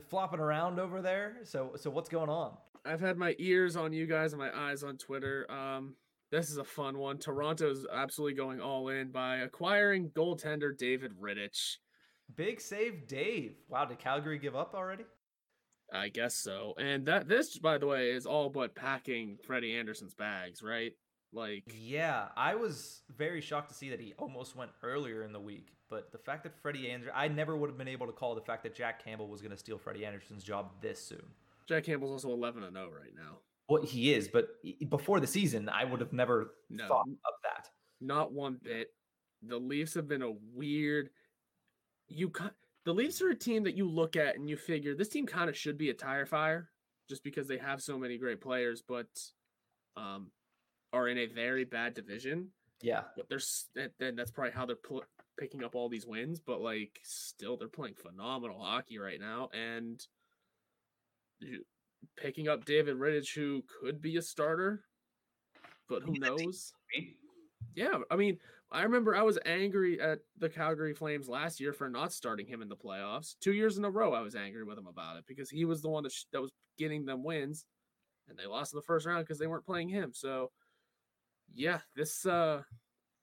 [0.08, 1.36] flopping around over there.
[1.44, 2.52] So so what's going on?
[2.84, 5.50] I've had my ears on you guys and my eyes on Twitter.
[5.50, 5.94] Um,
[6.30, 7.18] this is a fun one.
[7.18, 11.76] Toronto's absolutely going all in by acquiring goaltender David Rittich.
[12.36, 13.56] Big save, Dave.
[13.68, 15.04] Wow, did Calgary give up already?
[15.92, 16.74] I guess so.
[16.78, 20.92] And that this, by the way, is all but packing Freddie Andersen's bags, right?
[21.32, 25.40] Like, yeah, I was very shocked to see that he almost went earlier in the
[25.40, 25.68] week.
[25.90, 28.40] But the fact that Freddie Andersen, I never would have been able to call the
[28.40, 31.22] fact that Jack Campbell was going to steal Freddie Andersen's job this soon.
[31.66, 33.38] Jack Campbell's also 11 and 0 right now.
[33.68, 34.48] Well, he is, but
[34.88, 37.68] before the season, I would have never no, thought of that.
[38.00, 38.88] Not one bit.
[39.42, 41.10] The Leafs have been a weird.
[42.08, 42.30] You
[42.88, 45.50] the Leafs are a team that you look at and you figure this team kind
[45.50, 46.70] of should be a tire fire,
[47.06, 49.08] just because they have so many great players, but
[49.94, 50.30] um,
[50.94, 52.48] are in a very bad division.
[52.80, 55.04] Yeah, but there's then that's probably how they're pl-
[55.38, 56.40] picking up all these wins.
[56.40, 60.00] But like, still, they're playing phenomenal hockey right now, and
[62.16, 64.84] picking up David Rittich, who could be a starter,
[65.90, 66.72] but who knows?
[67.74, 68.38] Yeah, I mean,
[68.70, 72.60] I remember I was angry at the Calgary Flames last year for not starting him
[72.60, 73.34] in the playoffs.
[73.40, 75.80] Two years in a row, I was angry with him about it because he was
[75.80, 77.64] the one that, sh- that was getting them wins,
[78.28, 80.12] and they lost in the first round because they weren't playing him.
[80.12, 80.50] So,
[81.54, 82.60] yeah, this uh,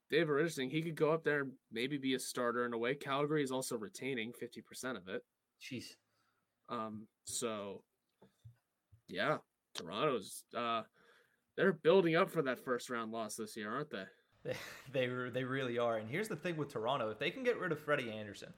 [0.09, 2.95] David Richardson, he could go up there and maybe be a starter in a way.
[2.95, 5.21] Calgary is also retaining fifty percent of it.
[5.61, 5.85] Jeez.
[6.69, 7.05] Um.
[7.25, 7.83] So,
[9.07, 9.37] yeah,
[9.75, 10.81] Toronto's uh,
[11.55, 14.05] they're building up for that first round loss this year, aren't they?
[14.93, 15.97] They they really are.
[15.97, 18.53] And here's the thing with Toronto: if they can get rid of Freddie Andersen,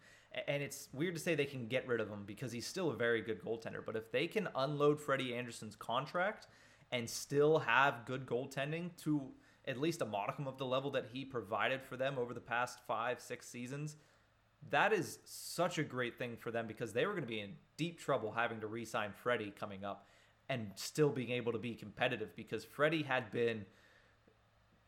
[0.47, 2.95] and it's weird to say they can get rid of him because he's still a
[2.95, 6.47] very good goaltender, but if they can unload Freddie Andersen's contract
[6.91, 9.21] and still have good goaltending to
[9.65, 12.79] at least a modicum of the level that he provided for them over the past
[12.87, 13.97] five six seasons,
[14.69, 17.51] that is such a great thing for them because they were going to be in
[17.77, 20.07] deep trouble having to re-sign Freddie coming up
[20.49, 23.65] and still being able to be competitive because Freddie had been,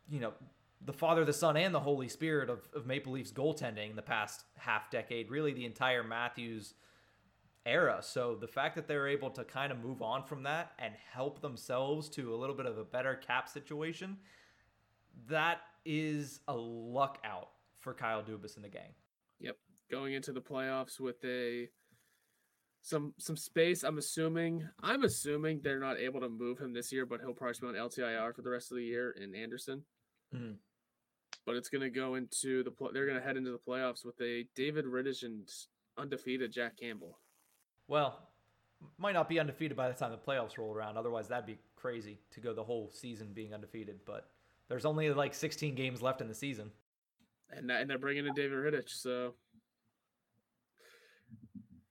[0.10, 0.34] you know,
[0.82, 4.02] the Father, the Son, and the Holy Spirit of, of Maple Leafs goaltending in the
[4.02, 6.74] past half decade, really the entire Matthews
[7.66, 8.00] era.
[8.02, 11.42] So the fact that they're able to kind of move on from that and help
[11.42, 14.18] themselves to a little bit of a better cap situation,
[15.28, 17.50] that is a luck out
[17.80, 18.94] for Kyle Dubas and the gang.
[19.40, 19.58] Yep.
[19.92, 21.68] Going into the playoffs with a
[22.82, 23.84] some some space.
[23.84, 27.60] I'm assuming I'm assuming they're not able to move him this year, but he'll probably
[27.60, 29.84] be on LTIR for the rest of the year in Andersen.
[30.34, 30.54] Mm-hmm
[31.50, 34.22] but it's going to go into the they're going to head into the playoffs with
[34.22, 35.50] a David Rittich and
[35.98, 37.18] undefeated Jack Campbell.
[37.88, 38.30] Well,
[39.00, 40.96] might not be undefeated by the time the playoffs roll around.
[40.96, 43.98] Otherwise, that'd be crazy to go the whole season being undefeated.
[44.06, 44.30] But
[44.68, 46.70] there's only like 16 games left in the season,
[47.50, 49.34] and and they're bringing in David Rittich, so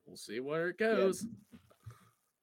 [0.07, 1.27] we'll see where it goes.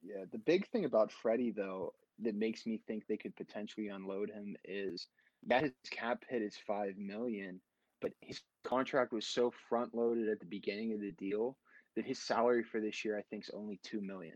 [0.04, 0.16] Yeah.
[0.18, 1.94] yeah, the big thing about Freddie though
[2.24, 5.08] that makes me think they could potentially unload him is
[5.46, 7.62] yeah, his cap hit is five million,
[8.02, 11.58] but his contract was so front loaded at the beginning of the deal
[11.96, 14.36] that his salary for this year I think is only two million.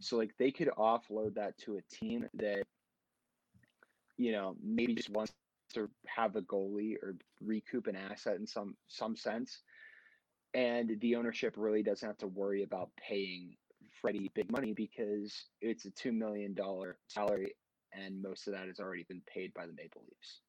[0.00, 2.62] So like they could offload that to a team that
[4.16, 5.32] you know maybe just wants
[5.74, 9.62] to have a goalie or recoup an asset in some some sense,
[10.54, 13.56] and the ownership really doesn't have to worry about paying
[14.00, 17.54] Freddie big money because it's a two million dollar salary
[17.92, 20.40] and most of that has already been paid by the Maple Leafs.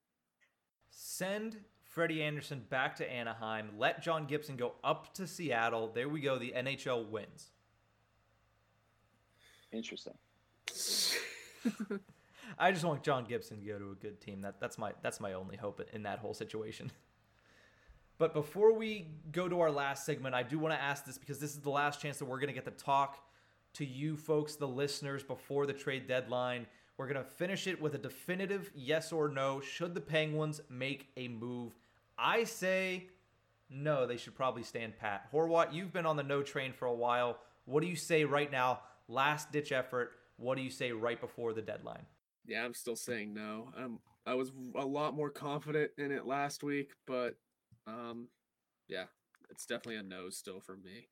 [0.99, 3.69] Send Freddie Andersen back to Anaheim.
[3.77, 5.91] Let John Gibson go up to Seattle.
[5.93, 6.39] There we go.
[6.39, 7.51] The NHL wins.
[9.71, 10.15] Interesting.
[12.57, 14.41] I just want John Gibson to go to a good team.
[14.41, 16.91] That that's my that's my only hope in that whole situation.
[18.19, 21.37] But before we go to our last segment, I do want to ask this because
[21.37, 23.19] this is the last chance that we're going to get to talk
[23.73, 26.65] to you folks, the listeners, before the trade deadline.
[26.97, 29.61] We're going to finish it with a definitive yes or no.
[29.61, 31.73] Should the Penguins make a move?
[32.17, 33.07] I say
[33.69, 35.31] no, they should probably stand pat.
[35.31, 37.37] Horwat, you've been on the no train for a while.
[37.65, 38.79] What do you say right now?
[39.07, 40.11] Last ditch effort.
[40.37, 42.05] What do you say right before the deadline?
[42.45, 43.69] Yeah, I'm still saying no.
[43.77, 47.35] Um, I was a lot more confident in it last week, but
[47.85, 48.27] um,
[48.87, 49.05] yeah,
[49.49, 51.07] it's definitely a no still for me.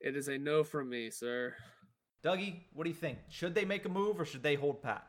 [0.00, 1.54] It is a no from me, sir.
[2.24, 3.18] Dougie, what do you think?
[3.28, 5.06] Should they make a move or should they hold pat?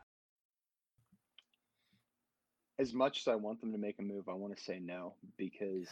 [2.78, 5.14] As much as I want them to make a move, I want to say no
[5.36, 5.88] because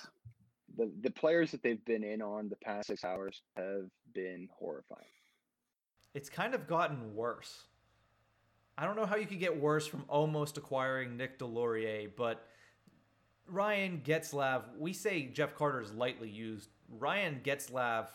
[0.77, 5.07] the the players that they've been in on the past six hours have been horrifying.
[6.15, 7.65] It's kind of gotten worse.
[8.77, 12.47] I don't know how you could get worse from almost acquiring Nick Deslauriers, but
[13.47, 16.69] Ryan Getzlaf, we say Jeff Carter is lightly used.
[16.89, 18.07] Ryan Getzlaf,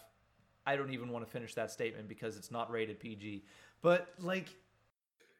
[0.65, 3.45] I don't even want to finish that statement because it's not rated PG.
[3.81, 4.47] But like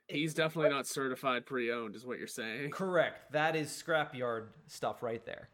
[0.10, 2.72] He's definitely not certified pre-owned, is what you're saying.
[2.72, 3.32] Correct.
[3.32, 5.50] That is scrapyard stuff right there.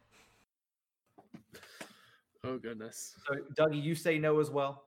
[2.44, 3.16] Oh goodness.
[3.26, 4.84] So, Dougie, you say no as well.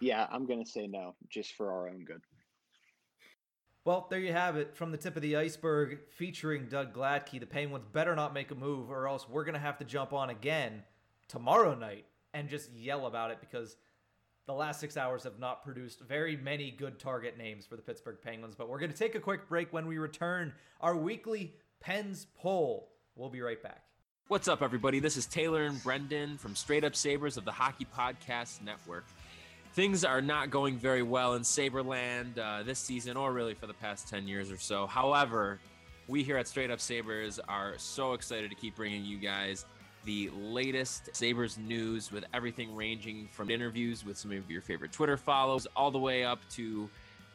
[0.00, 2.20] Yeah, I'm gonna say no, just for our own good.
[3.84, 7.40] Well, there you have it from the tip of the iceberg, featuring Doug Gladkey.
[7.40, 10.30] The Penguins better not make a move, or else we're gonna have to jump on
[10.30, 10.82] again
[11.26, 13.76] tomorrow night and just yell about it because
[14.48, 18.16] the last six hours have not produced very many good target names for the Pittsburgh
[18.24, 18.54] Penguins.
[18.56, 20.54] But we're going to take a quick break when we return.
[20.80, 22.88] Our weekly Pens poll.
[23.14, 23.84] We'll be right back.
[24.28, 25.00] What's up, everybody?
[25.00, 29.04] This is Taylor and Brendan from Straight Up Sabres of the Hockey Podcast Network.
[29.74, 33.74] things are not going very well in Saberland uh, this season, or really for the
[33.74, 34.86] past 10 years or so.
[34.86, 35.60] However,
[36.06, 39.66] we here at Straight Up Sabres are so excited to keep bringing you guys
[40.04, 45.16] the latest Sabres news with everything ranging from interviews with some of your favorite Twitter
[45.16, 46.88] follows all the way up to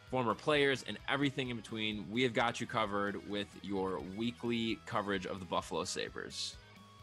[0.09, 2.05] former players and everything in between.
[2.09, 6.55] We have got you covered with your weekly coverage of the Buffalo Sabres.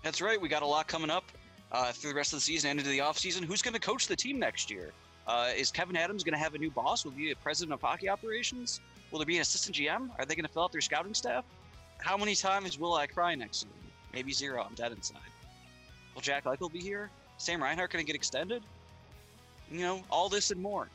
[0.02, 0.40] That's right.
[0.40, 1.24] We got a lot coming up
[1.72, 3.44] uh, through the rest of the season and into the offseason.
[3.44, 4.92] Who's going to coach the team next year?
[5.26, 7.04] Uh, is Kevin Adams going to have a new boss?
[7.04, 8.80] Will he be a president of hockey operations?
[9.10, 10.10] Will there be an assistant GM?
[10.18, 11.44] Are they going to fill out their scouting staff?
[11.98, 13.70] How many times will I cry next season?
[14.12, 14.64] Maybe zero.
[14.68, 15.18] I'm dead inside.
[16.14, 17.10] Will Jack Eichel be here?
[17.36, 18.62] Sam Reinhart going to get extended?
[19.70, 20.88] You know, all this and more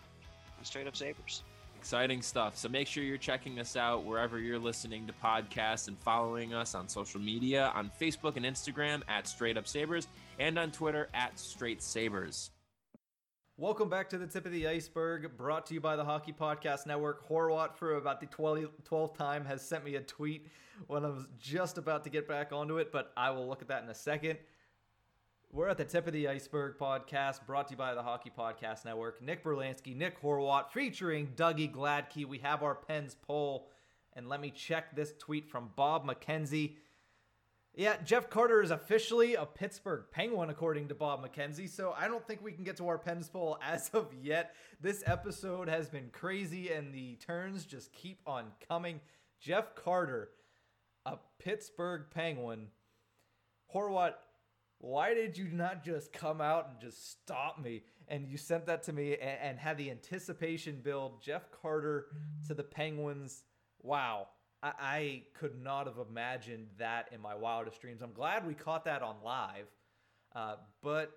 [0.57, 1.43] on Straight Up Sabres.
[1.77, 2.57] Exciting stuff.
[2.57, 6.75] So make sure you're checking us out wherever you're listening to podcasts and following us
[6.75, 10.07] on social media on Facebook and Instagram at Straight Up Sabres
[10.39, 12.51] and on Twitter at Straight Sabres.
[13.57, 16.87] Welcome back to the tip of the iceberg, brought to you by the Hockey Podcast
[16.87, 17.25] Network.
[17.29, 20.47] Horwat, for about the 12th time, has sent me a tweet
[20.87, 23.69] when I was just about to get back onto it, but I will look at
[23.69, 24.37] that in a second.
[25.51, 28.83] We're at the Tip of the Iceberg podcast, brought to you by the Hockey Podcast
[28.83, 29.21] Network.
[29.21, 32.25] Nick Berlansky, Nick Horwat, featuring Dougie Gladkey.
[32.25, 33.69] We have our pens poll,
[34.13, 36.73] and let me check this tweet from Bob McKenzie.
[37.73, 41.69] Yeah, Jeff Carter is officially a Pittsburgh Penguin, according to Bob McKenzie.
[41.69, 44.55] So I don't think we can get to our pens poll as of yet.
[44.81, 48.99] This episode has been crazy, and the turns just keep on coming.
[49.39, 50.31] Jeff Carter,
[51.05, 52.67] a Pittsburgh Penguin.
[53.73, 54.13] Horwat,
[54.85, 57.81] why did you not just come out and just stop me?
[58.07, 61.23] And you sent that to me and, and had the anticipation build.
[61.23, 62.05] Jeff Carter
[62.47, 63.45] to the Penguins.
[63.81, 64.27] Wow.
[64.61, 68.03] I, I could not have imagined that in my wildest dreams.
[68.03, 69.65] I'm glad we caught that on live.
[70.35, 71.13] Uh, but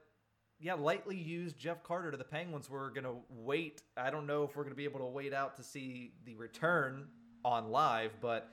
[0.59, 2.71] yeah, lightly used Jeff Carter to the Penguins.
[2.71, 3.83] We're going to wait.
[3.99, 6.37] I don't know if we're going to be able to wait out to see the
[6.37, 7.09] return
[7.45, 8.49] on live, but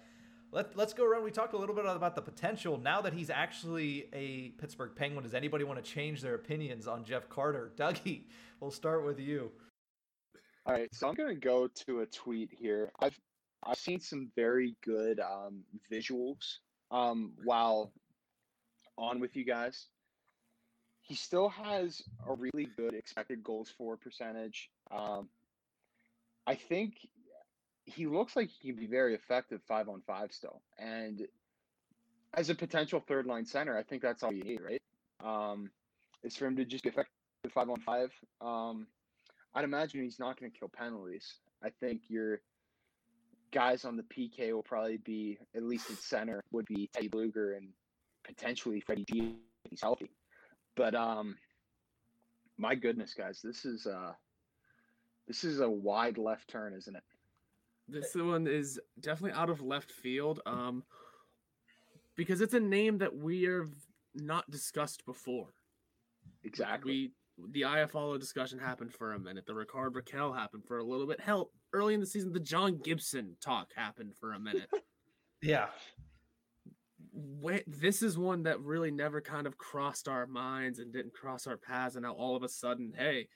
[0.56, 1.24] let, let's go around.
[1.26, 2.78] We talked a little bit about the potential.
[2.78, 7.04] Now that he's actually a Pittsburgh Penguin, does anybody want to change their opinions on
[7.04, 7.74] Jeff Carter?
[7.78, 8.24] Dougie,
[8.62, 9.52] we'll start with you.
[10.66, 12.90] All right, so I'm going to go to a tweet here.
[13.02, 13.20] I've
[13.68, 17.92] I've seen some very good um, visuals um, while
[18.98, 19.88] on with you guys.
[21.02, 24.70] He still has a really good expected goals for percentage.
[24.92, 25.30] Um,
[26.48, 26.94] I think
[27.86, 30.62] he looks like he can be very effective five on five still.
[30.78, 31.28] And
[32.34, 34.82] as a potential third line center, I think that's all you need, right?
[35.24, 35.70] Um,
[36.24, 37.12] is for him to just be effective
[37.54, 38.12] five on five.
[38.42, 38.88] Um,
[39.54, 41.36] I'd imagine he's not going to kill penalties.
[41.64, 42.42] I think your
[43.52, 47.56] guys on the PK will probably be at least at center would be Teddy Blueger
[47.56, 47.70] and
[48.26, 50.12] potentially Freddie G if he's healthy.
[50.76, 51.38] But um,
[52.58, 54.14] my goodness, guys, this is uh,
[55.28, 57.04] this is a wide left turn, isn't it?
[57.88, 60.42] This one is definitely out of left field.
[60.46, 60.84] Um,
[62.16, 63.70] because it's a name that we have
[64.14, 65.50] not discussed before.
[66.44, 66.92] Exactly.
[66.92, 67.12] We
[67.52, 69.46] the Iafallo discussion happened for a minute.
[69.46, 71.20] The Rickard Rakell happened for a little bit.
[71.20, 74.70] Hell, early in the season, the John Gibson talk happened for a minute.
[75.42, 75.68] yeah.
[77.68, 81.58] this is one that really never kind of crossed our minds and didn't cross our
[81.58, 83.28] paths, and now all of a sudden, hey,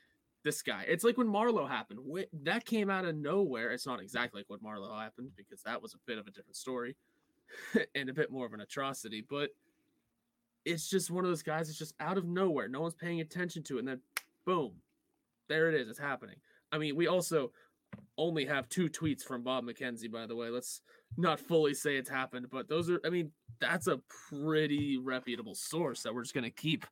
[0.43, 0.85] this guy.
[0.87, 1.99] It's like when Marleau happened.
[2.43, 3.71] That came out of nowhere.
[3.71, 6.55] It's not exactly like what Marleau happened because that was a bit of a different
[6.55, 6.95] story
[7.95, 9.25] and a bit more of an atrocity.
[9.27, 9.49] But
[10.65, 12.67] it's just one of those guys that's just out of nowhere.
[12.67, 13.79] No one's paying attention to it.
[13.79, 14.01] And then
[14.45, 14.73] boom,
[15.47, 15.89] there it is.
[15.89, 16.35] It's happening.
[16.71, 17.51] I mean, we also
[18.17, 20.49] only have two tweets from Bob McKenzie, by the way.
[20.49, 20.81] Let's
[21.17, 26.03] not fully say it's happened, but those are, I mean, that's a pretty reputable source
[26.03, 26.85] that we're just going to keep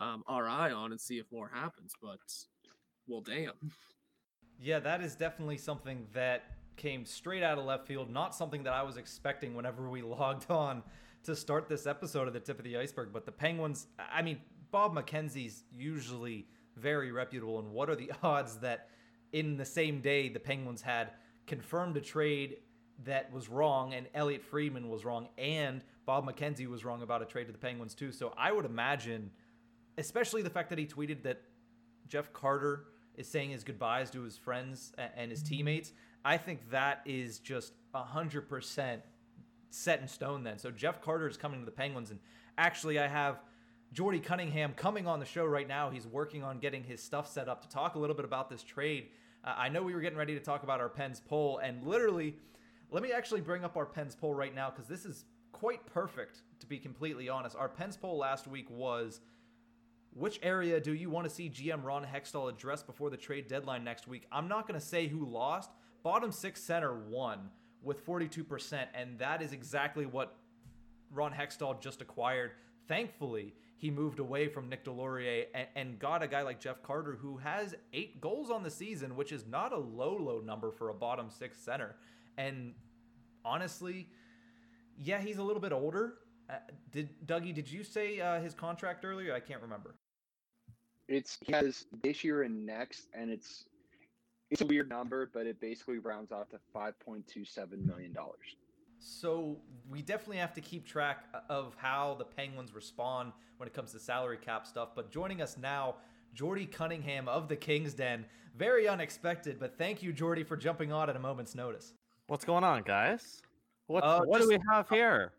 [0.00, 1.92] um, our eye on and see if more happens.
[2.00, 2.20] But
[3.06, 3.52] well, damn.
[4.60, 6.44] Yeah, that is definitely something that
[6.76, 8.10] came straight out of left field.
[8.10, 10.82] Not something that I was expecting whenever we logged on
[11.24, 13.10] to start this episode of the tip of the iceberg.
[13.12, 14.40] But the Penguins, I mean,
[14.70, 16.46] Bob McKenzie's usually
[16.76, 17.58] very reputable.
[17.58, 18.88] And what are the odds that
[19.32, 21.10] in the same day the Penguins had
[21.46, 22.58] confirmed a trade
[23.04, 27.24] that was wrong and Elliotte Friedman was wrong and Bob McKenzie was wrong about a
[27.24, 28.12] trade to the Penguins too.
[28.12, 29.30] So I would imagine,
[29.98, 31.42] especially the fact that he tweeted that
[32.08, 32.84] Jeff Carter
[33.22, 35.92] is saying his goodbyes to his friends and his teammates,
[36.24, 39.00] I think that is just 100%
[39.70, 40.58] set in stone then.
[40.58, 42.10] So Jeff Carter is coming to the Penguins.
[42.10, 42.20] And
[42.58, 43.40] actually, I have
[43.92, 45.90] Jordy Cunningham coming on the show right now.
[45.90, 48.62] He's working on getting his stuff set up to talk a little bit about this
[48.62, 49.08] trade.
[49.44, 52.36] Uh, I know we were getting ready to talk about our Pens poll, and literally,
[52.90, 56.42] let me actually bring up our Pens poll right now because this is quite perfect,
[56.60, 57.56] to be completely honest.
[57.56, 59.20] Our Pens poll last week was
[60.14, 63.82] Which area do you want to see GM Ron Hextall address before the trade deadline
[63.82, 64.26] next week?
[64.30, 65.70] I'm not going to say who lost.
[66.02, 67.48] Bottom six center won
[67.82, 70.36] with 42%, and that is exactly what
[71.10, 72.52] Ron Hextall just acquired.
[72.88, 77.18] Thankfully, he moved away from Nick Deslauriers and, and, got a guy like Jeff Carter
[77.20, 80.90] who has eight goals on the season, which is not a low, low number for
[80.90, 81.96] a bottom six center.
[82.36, 82.74] And
[83.44, 84.08] honestly,
[84.96, 86.14] yeah, he's a little bit older.
[86.48, 86.56] Uh,
[86.90, 87.54] did Dougie?
[87.54, 89.34] Did you say uh, his contract earlier?
[89.34, 89.94] I can't remember.
[91.08, 93.64] It's he has this year and next, and it's
[94.50, 98.12] it's a weird number, but it basically rounds out to five point two seven million
[98.12, 98.56] dollars.
[98.98, 99.56] So
[99.90, 103.98] we definitely have to keep track of how the Penguins respond when it comes to
[103.98, 104.90] salary cap stuff.
[104.94, 105.96] But joining us now,
[106.34, 108.24] Jordy Cunningham of the Kings Den.
[108.56, 111.94] Very unexpected, but thank you, Jordy, for jumping on at a moment's notice.
[112.26, 113.42] What's going on, guys?
[113.86, 115.32] What Uh, what just- do we have here?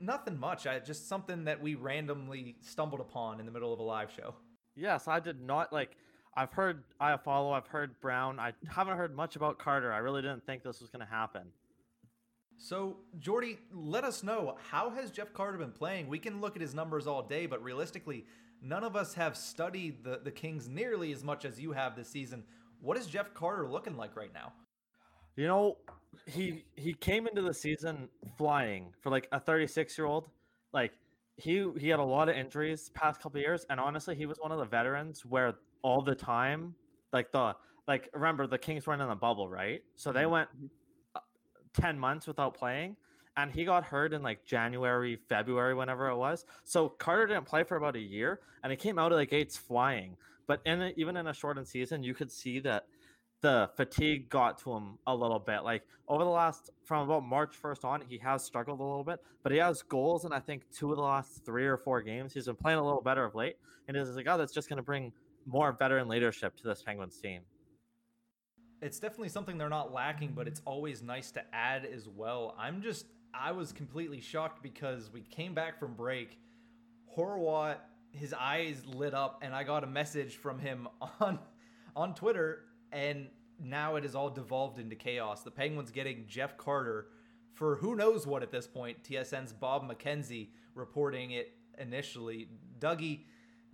[0.00, 0.66] Nothing much.
[0.66, 4.34] I, just something that we randomly stumbled upon in the middle of a live show.
[4.74, 5.96] Yes, I did not like.
[6.34, 7.52] I've heard Iafallo.
[7.52, 8.40] I've heard Brown.
[8.40, 9.92] I haven't heard much about Carter.
[9.92, 11.42] I really didn't think this was going to happen.
[12.56, 16.08] So, Jordy, let us know how has Jeff Carter been playing?
[16.08, 18.24] We can look at his numbers all day, but realistically,
[18.62, 22.08] none of us have studied the, the Kings nearly as much as you have this
[22.08, 22.44] season.
[22.80, 24.52] What is Jeff Carter looking like right now?
[25.36, 25.76] You know,
[26.26, 30.28] he he came into the season flying for like a 36 year old.
[30.72, 30.92] Like
[31.36, 34.52] he he had a lot of injuries past couple years, and honestly, he was one
[34.52, 36.74] of the veterans where all the time,
[37.12, 37.54] like the
[37.88, 39.82] like remember the Kings weren't in the bubble, right?
[39.96, 40.48] So they went
[41.14, 41.20] uh,
[41.74, 42.96] 10 months without playing.
[43.34, 46.44] And he got hurt in like January, February, whenever it was.
[46.64, 49.56] So Carter didn't play for about a year, and he came out of the gates
[49.56, 50.16] flying.
[50.46, 52.84] But in a, even in a shortened season, you could see that
[53.42, 55.64] the fatigue got to him a little bit.
[55.64, 59.20] Like over the last from about March 1st on, he has struggled a little bit,
[59.42, 62.32] but he has goals and I think two of the last three or four games.
[62.32, 63.56] He's been playing a little better of late,
[63.88, 65.12] and is a guy that's just going to bring
[65.44, 67.42] more veteran leadership to this Penguins team.
[68.80, 72.56] It's definitely something they're not lacking, but it's always nice to add as well.
[72.58, 76.38] I'm just, I was completely shocked because we came back from break.
[77.16, 77.76] Horwat,
[78.10, 80.88] his eyes lit up, and I got a message from him
[81.20, 81.38] on
[81.94, 83.28] on Twitter, and
[83.60, 85.42] now it has all devolved into chaos.
[85.42, 87.08] The Penguins getting Jeff Carter
[87.54, 89.02] for who knows what at this point.
[89.02, 92.48] TSN's Bob McKenzie reporting it initially.
[92.78, 93.24] Dougie,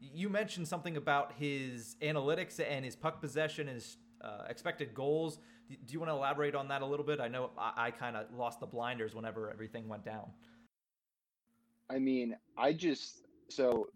[0.01, 5.39] you mentioned something about his analytics and his puck possession, his uh, expected goals.
[5.69, 7.21] Do do you want to elaborate on that a little bit?
[7.21, 10.31] I know I, I kind of lost the blinders whenever everything went down.
[11.91, 13.89] I mean, I just so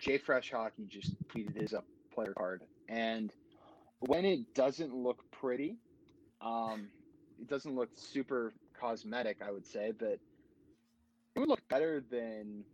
[0.00, 3.32] JFresh Hockey just tweeted his up player card, and
[4.00, 5.76] when it doesn't look pretty,
[6.40, 6.88] um,
[7.40, 10.18] it doesn't look super cosmetic, I would say, but
[11.34, 12.64] it would look better than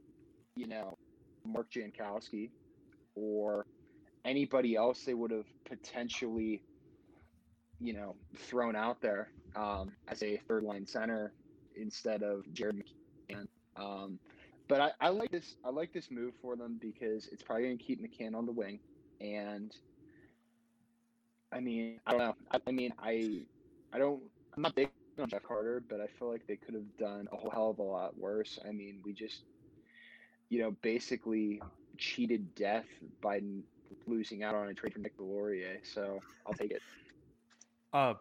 [0.54, 0.96] you know
[1.44, 2.50] Mark Jankowski
[3.14, 3.66] or
[4.24, 6.62] anybody else they would have potentially
[7.80, 11.32] you know thrown out there um, as a third line center
[11.76, 12.82] instead of Jared
[13.30, 13.46] McCann.
[13.76, 14.18] Um,
[14.68, 15.56] but I, I like this.
[15.64, 18.52] I like this move for them because it's probably going to keep McCann on the
[18.52, 18.80] wing,
[19.20, 19.74] and
[21.52, 22.36] I mean, I don't know.
[22.50, 23.40] I, I mean, I,
[23.92, 24.22] I don't.
[24.56, 27.36] I'm not big on Jeff Carter, but I feel like they could have done a
[27.36, 28.58] whole hell of a lot worse.
[28.66, 29.42] I mean, we just,
[30.48, 31.60] you know, basically
[31.98, 32.86] cheated death
[33.20, 33.40] by
[34.06, 35.92] losing out on a trade for Nick Deslauriers.
[35.92, 36.82] So I'll take it.
[37.92, 38.14] Uh,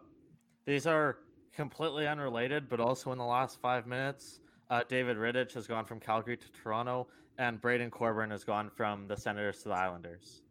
[0.64, 1.18] these are
[1.54, 4.40] completely unrelated, but also in the last five minutes,
[4.70, 7.08] uh, David Rittich has gone from Calgary to Toronto,
[7.38, 10.42] and Braydon Coburn has gone from the Senators to the Islanders.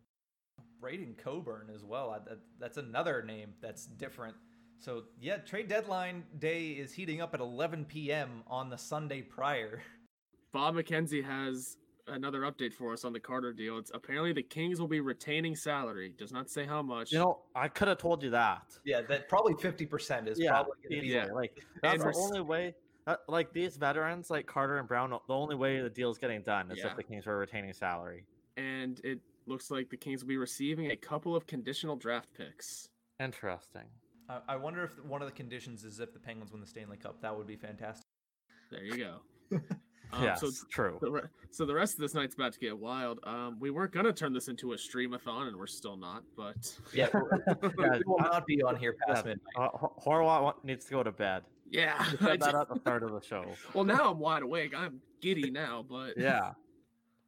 [0.85, 2.11] Braydon Coburn as well.
[2.11, 4.35] I- that- That's another name that's different.
[4.77, 8.43] So yeah, trade deadline day is heating up at 11 p.m.
[8.45, 9.81] on the Sunday prior.
[10.53, 13.79] Bob McKenzie has another update for us on the Carter deal.
[13.79, 16.13] It's apparently the Kings will be retaining salary.
[16.15, 17.11] Does not say how much.
[17.11, 18.77] You know, I could have told you that.
[18.83, 21.07] Yeah, that probably 50% is yeah, probably going to be.
[21.07, 21.25] Yeah.
[21.33, 22.75] like that's the only way.
[23.07, 26.69] That, like these veterans, like Carter and Brown, the only way the deal's getting done
[26.69, 26.91] is Yeah.
[26.91, 28.23] if the Kings were retaining salary.
[28.57, 32.89] and it looks like the Kings will be receiving a couple of conditional draft picks.
[33.19, 33.83] Interesting.
[34.29, 36.97] I, I wonder if one of the conditions is if the Penguins win the Stanley
[36.97, 37.21] Cup.
[37.21, 38.05] That would be fantastic.
[38.71, 39.59] There you go.
[40.13, 40.99] Um, yes, So true.
[41.01, 43.19] the, re- so the rest of this night's about to get wild.
[43.23, 46.21] Um, we weren't gonna turn this into a streamathon, and we're still not.
[46.37, 49.71] But Yeah, Yeah, we will not be on here past yeah, midnight.
[49.73, 51.41] uh, Horwat needs to go to bed.
[51.71, 53.45] yeah, You said that ju- at the start of the show.
[53.73, 54.75] well now I'm wide awake.
[54.77, 56.51] I'm giddy now, but Yeah.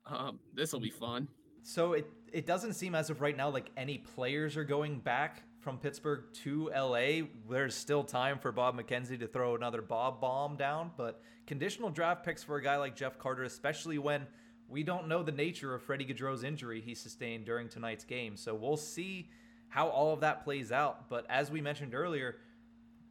[0.05, 1.27] um, this will be fun.
[1.67, 5.43] So it it doesn't seem as of right now like any players are going back
[5.59, 7.27] from Pittsburgh to LA.
[7.49, 12.23] There's still time for Bob McKenzie to throw another Bob bomb down, but conditional draft
[12.23, 14.27] picks for a guy like Jeff Carter, especially when
[14.69, 18.37] we don't know the nature of Freddie Gaudreau's injury he sustained during tonight's game.
[18.37, 19.29] So we'll see
[19.67, 21.09] how all of that plays out.
[21.09, 22.37] But as we mentioned earlier,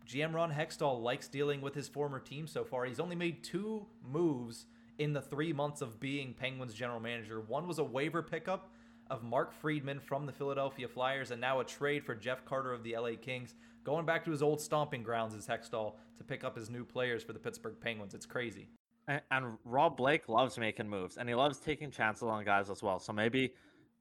[0.08, 2.86] GM Ron Hextall likes dealing with his former team so far.
[2.86, 4.64] He's only made two moves
[4.98, 7.40] in the three months of being Penguins general manager.
[7.40, 8.70] One was a waiver pickup
[9.10, 12.82] of Mark Friedman from the Philadelphia Flyers, and now a trade for Jeff Carter of
[12.82, 13.54] the LA Kings,
[13.84, 17.22] going back to his old stomping grounds as Hextall to pick up his new players
[17.22, 18.14] for the Pittsburgh Penguins.
[18.14, 18.68] It's crazy.
[19.06, 22.82] And, and Rob Blake loves making moves, and he loves taking chances on guys as
[22.82, 22.98] well.
[22.98, 23.54] So maybe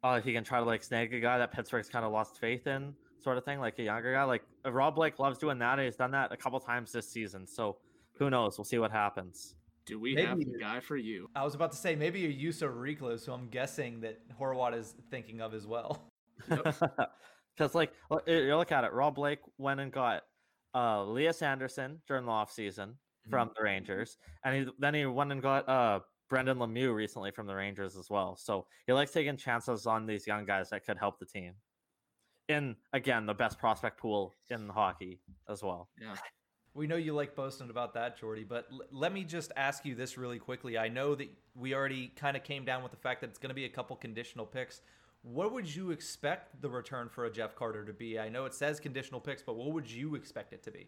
[0.04, 2.66] uh, he can try to like snag a guy that Pittsburgh's kind of lost faith
[2.66, 4.24] in, sort of thing, like a younger guy.
[4.24, 7.46] Like Rob Blake loves doing that, and he's done that a couple times this season.
[7.46, 7.78] So
[8.18, 8.58] who knows?
[8.58, 9.56] We'll see what happens.
[9.86, 11.30] Do we Maybe- have the guy for you?
[11.36, 14.96] I was about to say maybe a Juuso Riikola, who I'm guessing that Horwat is
[15.12, 16.12] thinking of as well.
[16.50, 16.82] Because
[17.76, 17.94] like
[18.28, 20.24] you look at it, Rob Blake went and got
[20.74, 22.96] uh Elias Andersson during the offseason
[23.30, 26.00] from the Rangers, and he then he went and got uh
[26.30, 28.36] Brendan Lemieux recently from the Rangers as well.
[28.36, 31.54] So he likes taking chances on these young guys that could help the team.
[32.50, 35.90] In again, the best prospect pool in hockey as well.
[36.02, 36.16] Yeah.
[36.76, 39.96] We know you like boasting about that, Jordy, but l- let me just ask you
[39.96, 40.78] this really quickly.
[40.78, 43.50] I know that we already kind of came down with the fact that it's going
[43.50, 44.82] to be a couple conditional picks.
[45.24, 48.20] What would you expect the return for a Jeff Carter to be?
[48.20, 50.88] I know it says conditional picks, but what would you expect it to be?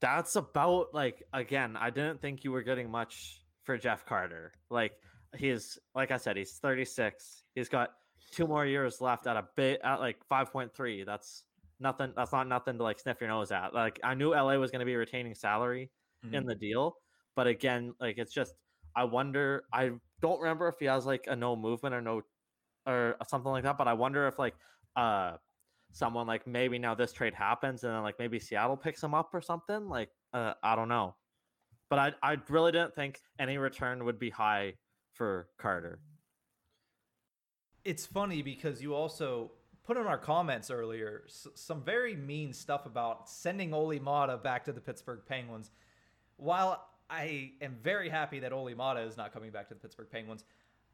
[0.00, 4.52] That's about like again, I didn't think you were getting much for Jeff Carter.
[4.70, 4.92] Like
[5.36, 7.44] he's like I said, he's 36.
[7.54, 7.92] He's got
[8.32, 11.06] two more years left at a bit at like 5.3.
[11.06, 11.44] That's
[11.80, 13.74] nothing that's not nothing to like sniff your nose at.
[13.74, 15.90] Like I knew LA was going to be retaining salary
[16.32, 16.96] in the deal,
[17.36, 18.54] but again, like it's just
[18.94, 19.90] I wonder I
[20.20, 22.22] don't remember if he has like a no movement or no
[22.86, 24.54] or something like that, but I wonder if like
[24.96, 25.36] uh
[25.92, 29.30] someone like maybe now this trade happens and then like maybe Seattle picks him up
[29.32, 29.88] or something.
[29.88, 31.14] Like uh, I don't know,
[31.90, 34.74] but I I really didn't think any return would be high
[35.12, 36.00] for Carter.
[37.84, 39.52] It's funny because you also
[39.86, 44.64] put in our comments earlier s- some very mean stuff about sending Olli Maatta back
[44.64, 45.70] to the Pittsburgh Penguins.
[46.36, 50.10] While I am very happy that Olli Maatta is not coming back to the Pittsburgh
[50.10, 50.44] Penguins,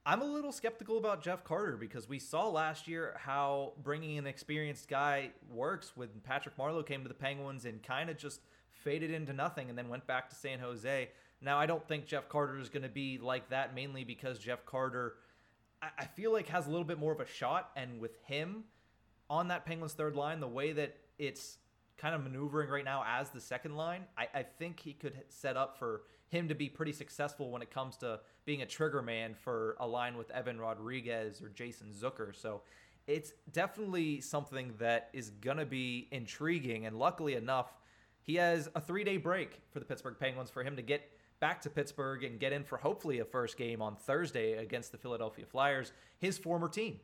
[0.04, 4.26] I'm a little skeptical about Jeff Carter because we saw last year how bringing an
[4.26, 9.10] experienced guy works when Patrick Marleau came to the Penguins and kind of just faded
[9.10, 11.08] into nothing and then went back to San Jose.
[11.40, 14.66] Now, I don't think Jeff Carter is going to be like that mainly because Jeff
[14.66, 15.14] Carter,
[15.80, 17.70] I, I feel like, has a little bit more of a shot.
[17.76, 18.64] And with him
[19.30, 21.58] on that Penguins third line, the way that it's
[21.96, 25.56] kind of maneuvering right now as the second line, I, I think he could set
[25.56, 29.34] up for him to be pretty successful when it comes to being a trigger man
[29.34, 32.34] for a line with Evan Rodrigues or Jason Zucker.
[32.34, 32.62] So
[33.06, 36.86] it's definitely something that is going to be intriguing.
[36.86, 37.72] And luckily enough,
[38.22, 41.08] he has a three day break for the Pittsburgh Penguins for him to get
[41.40, 44.98] back to Pittsburgh and get in for hopefully a first game on Thursday against the
[44.98, 47.00] Philadelphia Flyers, his former team.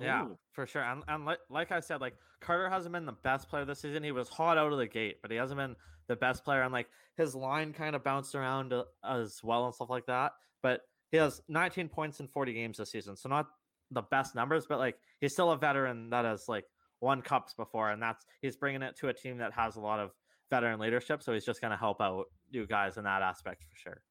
[0.00, 0.38] Yeah, Ooh.
[0.52, 0.82] for sure.
[0.82, 4.02] And, and like, like I said, like Carter hasn't been the best player this season.
[4.02, 5.76] He was hot out of the gate, but he hasn't been
[6.08, 6.62] the best player.
[6.62, 10.32] And like his line kind of bounced around uh, as well and stuff like that.
[10.62, 13.48] But he has 19 points in 40 games this season, so not
[13.90, 16.64] the best numbers, but like he's still a veteran that has like
[17.00, 20.00] won cups before, and that's he's bringing it to a team that has a lot
[20.00, 20.10] of
[20.50, 21.22] veteran leadership.
[21.22, 24.02] So he's just going to help out you guys in that aspect for sure.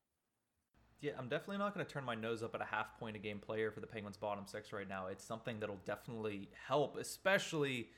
[1.02, 3.20] Yeah, I'm definitely not going to turn my nose up at a half point a
[3.20, 5.08] game player for the Penguins bottom six right now.
[5.08, 7.90] It's something that'll definitely help, especially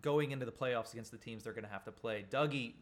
[0.00, 2.24] going into the playoffs against the teams they're going to have to play.
[2.30, 2.74] Dougie,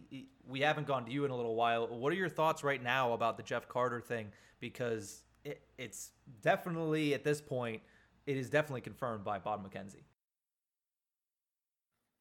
[0.47, 1.87] we haven't gone to you in a little while.
[1.89, 4.29] What are your thoughts right now about the Jeff Carter thing?
[4.61, 6.11] Because it, it's
[6.43, 7.81] definitely at this point,
[8.27, 10.05] it is definitely confirmed by Bob McKenzie.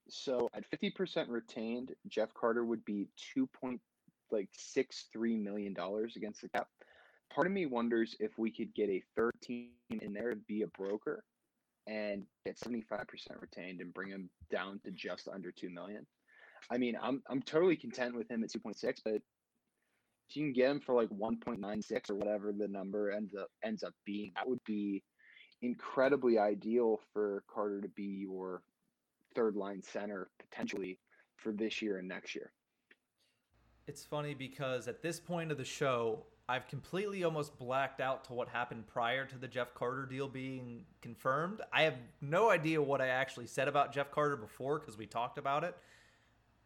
[0.07, 3.81] So at fifty percent retained, Jeff Carter would be two point
[4.31, 6.67] like six three million dollars against the cap.
[7.35, 10.61] Part of me wonders if we could get a third team in there to be
[10.61, 11.25] a broker
[11.85, 16.07] and get seventy five percent retained and bring him down to just under two million.
[16.71, 20.45] I mean, I'm I'm totally content with him at two point six, but if you
[20.45, 23.49] can get him for like one point nine six or whatever the number ends up
[23.65, 25.03] ends up being, that would be
[25.61, 28.63] incredibly ideal for Carter to be your
[29.35, 30.99] third line center potentially
[31.35, 32.53] for this year and next year.
[33.87, 38.33] It's funny because at this point of the show, I've completely almost blacked out to
[38.33, 41.61] what happened prior to the Jeff Carter deal being confirmed.
[41.73, 45.39] I have no idea what I actually said about Jeff Carter before because we talked
[45.39, 45.75] about it.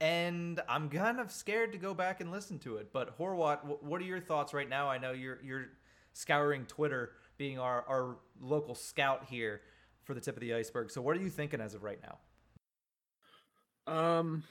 [0.01, 2.91] And I'm kind of scared to go back and listen to it.
[2.91, 4.89] But Horwat, what are your thoughts right now?
[4.89, 5.67] I know you're you're
[6.13, 9.61] scouring Twitter, being our, our local scout here
[10.03, 10.91] for the tip of the iceberg.
[10.91, 13.93] So what are you thinking as of right now?
[13.93, 14.43] Um,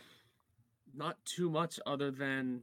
[0.94, 2.62] not too much other than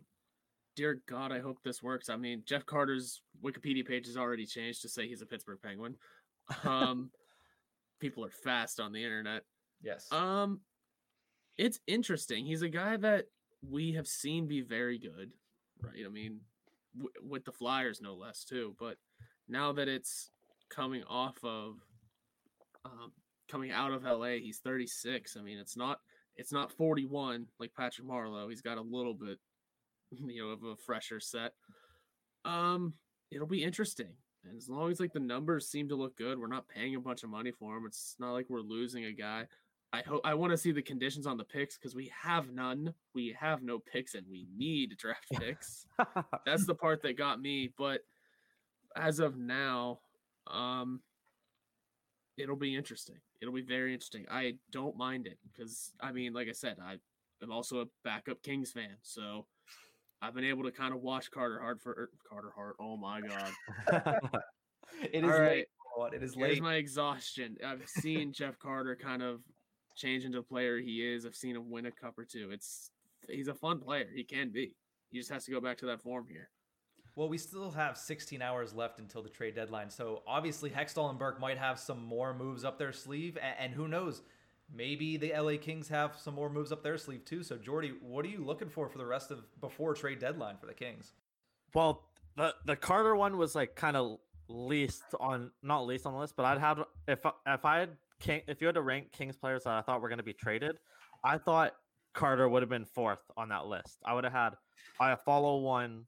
[0.75, 2.09] dear God, I hope this works.
[2.09, 5.95] I mean, Jeff Carter's Wikipedia page has already changed to say he's a Pittsburgh Penguin.
[6.63, 7.09] Um,
[7.99, 9.41] people are fast on the internet.
[9.81, 10.11] Yes.
[10.11, 10.59] Um,
[11.57, 12.45] it's interesting.
[12.45, 13.25] He's a guy that
[13.67, 15.31] we have seen be very good,
[15.81, 16.03] right?
[16.05, 16.41] I mean,
[16.95, 18.75] w- with the Flyers, no less, too.
[18.79, 18.97] But
[19.47, 20.29] now that it's
[20.69, 21.77] coming off of,
[22.85, 23.11] um,
[23.49, 25.35] coming out of LA, he's 36.
[25.35, 25.99] I mean, it's not
[26.37, 28.49] it's not 41 like Patrick Marleau.
[28.49, 29.39] He's got a little bit,
[30.11, 31.53] you know, of a fresher set.
[32.43, 32.93] Um,
[33.31, 34.13] it'll be interesting.
[34.47, 36.99] And as long as like the numbers seem to look good, we're not paying a
[36.99, 37.85] bunch of money for him.
[37.85, 39.47] It's not like we're losing a guy.
[39.91, 42.93] I hope I want to see the conditions on the picks because we have none.
[43.13, 45.87] We have no picks and we need draft picks.
[46.45, 47.71] That's the part that got me.
[47.77, 48.01] But
[48.95, 49.99] as of now,
[50.47, 51.01] um,
[52.37, 53.15] it'll be interesting.
[53.41, 54.25] It'll be very interesting.
[54.29, 56.97] I don't mind it because I mean, like I said, I
[57.41, 59.45] am also a backup Kings fan, so
[60.25, 62.75] I've been able to kind of watch Carter Hart for er, Carter Hart.
[62.79, 63.51] Oh my god!
[65.11, 65.67] it is All late.
[65.99, 66.13] right.
[66.13, 67.55] It is Here's my exhaustion.
[67.65, 69.39] I've seen Jeff Carter kind of
[69.95, 71.25] change into the player he is.
[71.25, 72.49] I've seen him win a cup or two.
[72.51, 72.91] It's
[73.29, 74.07] he's a fun player.
[74.13, 74.73] He can be.
[75.11, 76.49] He just has to go back to that form here.
[77.15, 79.89] Well, we still have 16 hours left until the trade deadline.
[79.89, 83.37] So obviously, Hextall and Burke might have some more moves up their sleeve.
[83.37, 84.21] a- And, who knows?
[84.73, 87.43] Maybe the LA Kings have some more moves up their sleeve too.
[87.43, 90.65] So, Jordy, what are you looking for for the rest of before trade deadline for
[90.65, 91.13] the Kings?
[91.73, 92.03] Well,
[92.35, 94.17] the the Carter one was like kind of
[94.47, 97.89] least on not least on the list, but I'd have if if I had
[98.19, 100.33] King if you had to rank Kings players that I thought were going to be
[100.33, 100.77] traded,
[101.23, 101.73] I thought
[102.13, 103.99] Carter would have been fourth on that list.
[104.05, 104.53] I would have had
[104.99, 106.05] Iafallo one,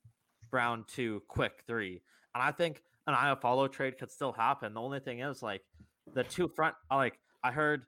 [0.49, 2.01] Brown two, Quick three,
[2.33, 4.73] and I think an Iafallo trade could still happen.
[4.73, 5.61] The only thing is like
[6.13, 7.83] the two front like I heard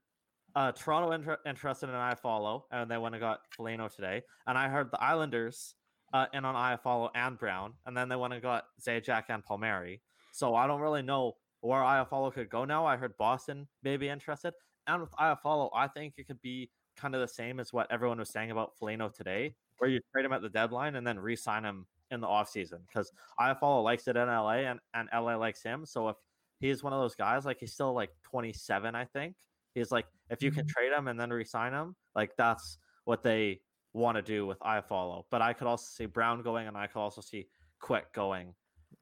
[0.56, 4.70] uh Toronto inter- interested in Iafallo and they went and got Foligno today, and I
[4.70, 5.76] heard the Islanders
[6.14, 10.02] uh, in on Iafallo and Brown, and then they went and got Zajac and Palmieri.
[10.32, 12.86] So I don't really know where Iafallo could go now.
[12.86, 14.54] I heard Boston may be interested,
[14.88, 18.20] and with Iafallo, I think it could be kind of the same as what everyone
[18.20, 21.64] was saying about Foligno today, where you trade him at the deadline and then re-sign
[21.64, 25.86] him in the offseason because Iafallo likes it in LA and, and LA likes him.
[25.86, 26.16] So if
[26.60, 29.36] he's one of those guys, like he's still like 27, I think.
[29.76, 33.62] He's like, if you can trade him and then re-sign him, like that's what they
[33.94, 35.24] want to do with Iafallo.
[35.32, 37.48] But I could also see Brown going, and I could also see
[37.82, 38.54] Quick going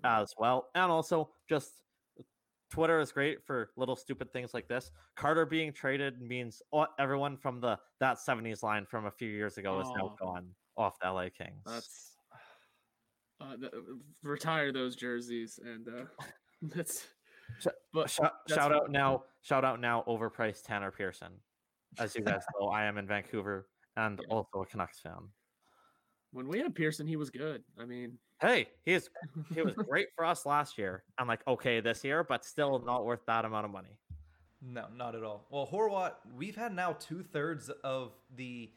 [0.03, 0.69] as well.
[0.75, 1.71] And also, just
[2.69, 4.91] Twitter is great for little stupid things like this.
[5.15, 6.61] Carter being traded means
[6.99, 10.25] everyone from the that 70s line from a few years ago is now Oh.
[10.25, 11.63] gone off the LA Kings.
[11.65, 12.11] That's
[13.41, 13.71] uh, th-
[14.23, 16.05] retire those jerseys and uh,
[16.61, 17.07] that's.
[17.59, 21.31] Sh- But shout, shout out now, shout out now, overpriced Tanner Pearson.
[21.99, 24.35] As you guys know, I am in Vancouver and Yeah.
[24.35, 25.29] also a Canucks fan.
[26.31, 27.63] when we had Pearson, he was good.
[27.79, 29.09] I mean, Hey, he's
[29.55, 31.03] he was great for us last year.
[31.17, 33.97] I'm like, okay, this year, but still not worth that amount of money.
[34.61, 35.47] No, not at all.
[35.49, 38.71] Well, Horwat, we've had now two thirds of the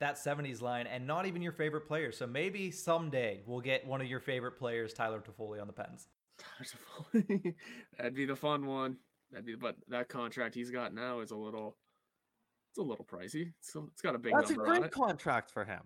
[0.00, 2.10] that 70s line and not even your favorite player.
[2.12, 6.06] So maybe someday we'll get one of your favorite players, Tyler Toffoli, on the Pens.
[7.96, 8.96] that'd be the fun one.
[9.30, 11.76] That'd be, but that contract he's got now is a little,
[12.70, 13.52] it's a little pricey.
[13.60, 14.92] So it's got a big That's a number on great it.
[14.92, 15.82] contract for him.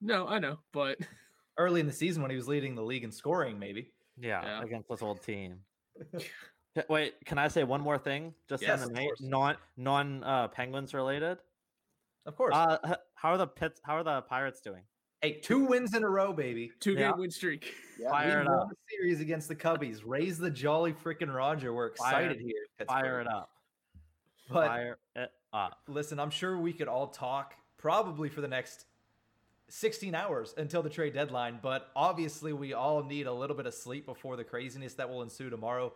[0.00, 0.98] No, I know, but
[1.58, 3.92] Early in the season when he was leading the league in scoring, maybe.
[4.18, 4.62] Yeah, Yeah.
[4.62, 5.58] against this old team.
[6.88, 8.32] Wait, can I say one more thing?
[8.48, 11.38] Just Yes, on the non non uh, Penguins related.
[12.24, 12.54] Of course.
[12.54, 13.80] Uh, how are the Pits?
[13.84, 14.82] How are the Pirates doing?
[15.22, 16.70] Hey, two wins in a row, baby.
[16.80, 17.10] two Yeah.
[17.10, 17.74] game win streak.
[18.00, 18.70] Yeah, Fire it up.
[18.70, 20.00] the series against the Cubbies.
[20.02, 21.74] Raise the jolly freaking Roger.
[21.74, 22.54] We're Fire- excited here.
[22.78, 23.26] in Fire Pittsburgh.
[23.26, 23.50] it up!
[24.48, 25.80] But Fire it up!
[25.86, 28.86] listen, I'm sure we could all talk probably for the next
[29.68, 33.74] 16 hours until the trade deadline, but obviously we all need a little bit of
[33.74, 35.92] sleep before the craziness that will ensue tomorrow.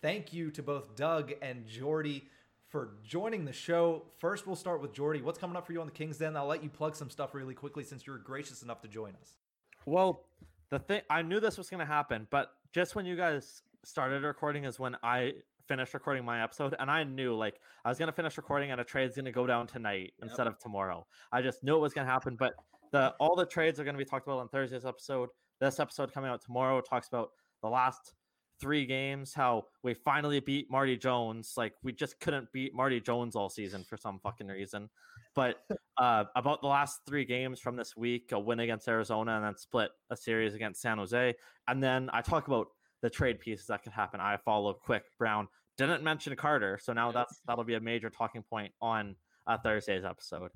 [0.00, 2.28] Thank you to both Doug and Jordy
[2.68, 4.04] for joining the show.
[4.18, 5.22] First, we'll start with Jordy.
[5.22, 6.36] What's coming up for you on the Kings Den?
[6.36, 9.14] I'll let you plug some stuff really quickly since you were gracious enough to join
[9.20, 9.38] us.
[9.86, 10.24] Well,
[10.70, 14.22] the thing I knew this was going to happen, but just when you guys started
[14.22, 15.32] recording is when I
[15.66, 18.80] finished recording my episode, and I knew like I was going to finish recording and
[18.80, 20.28] a trade's going to go down tonight Yep.
[20.28, 21.06] instead of tomorrow.
[21.32, 22.54] I just knew it was going to happen, but
[22.92, 25.28] the all the trades are going to be talked about on Thursday's episode.
[25.60, 27.30] This episode coming out tomorrow talks about
[27.62, 28.14] the last
[28.60, 31.54] three games, how we finally beat Marty Jones.
[31.56, 34.88] Like we just couldn't beat Marty Jones all season for some fucking reason.
[35.34, 35.56] But
[35.98, 39.56] uh, about the last three games from this week, a win against Arizona and then
[39.56, 41.34] split a series against San Jose.
[41.66, 42.68] And then I talk about
[43.02, 44.20] the trade pieces that could happen.
[44.20, 45.48] Iafallo quick Brown.
[45.76, 49.14] Didn't mention Carter, so now that's that'll be a major talking point on
[49.46, 50.50] uh, Thursday's episode.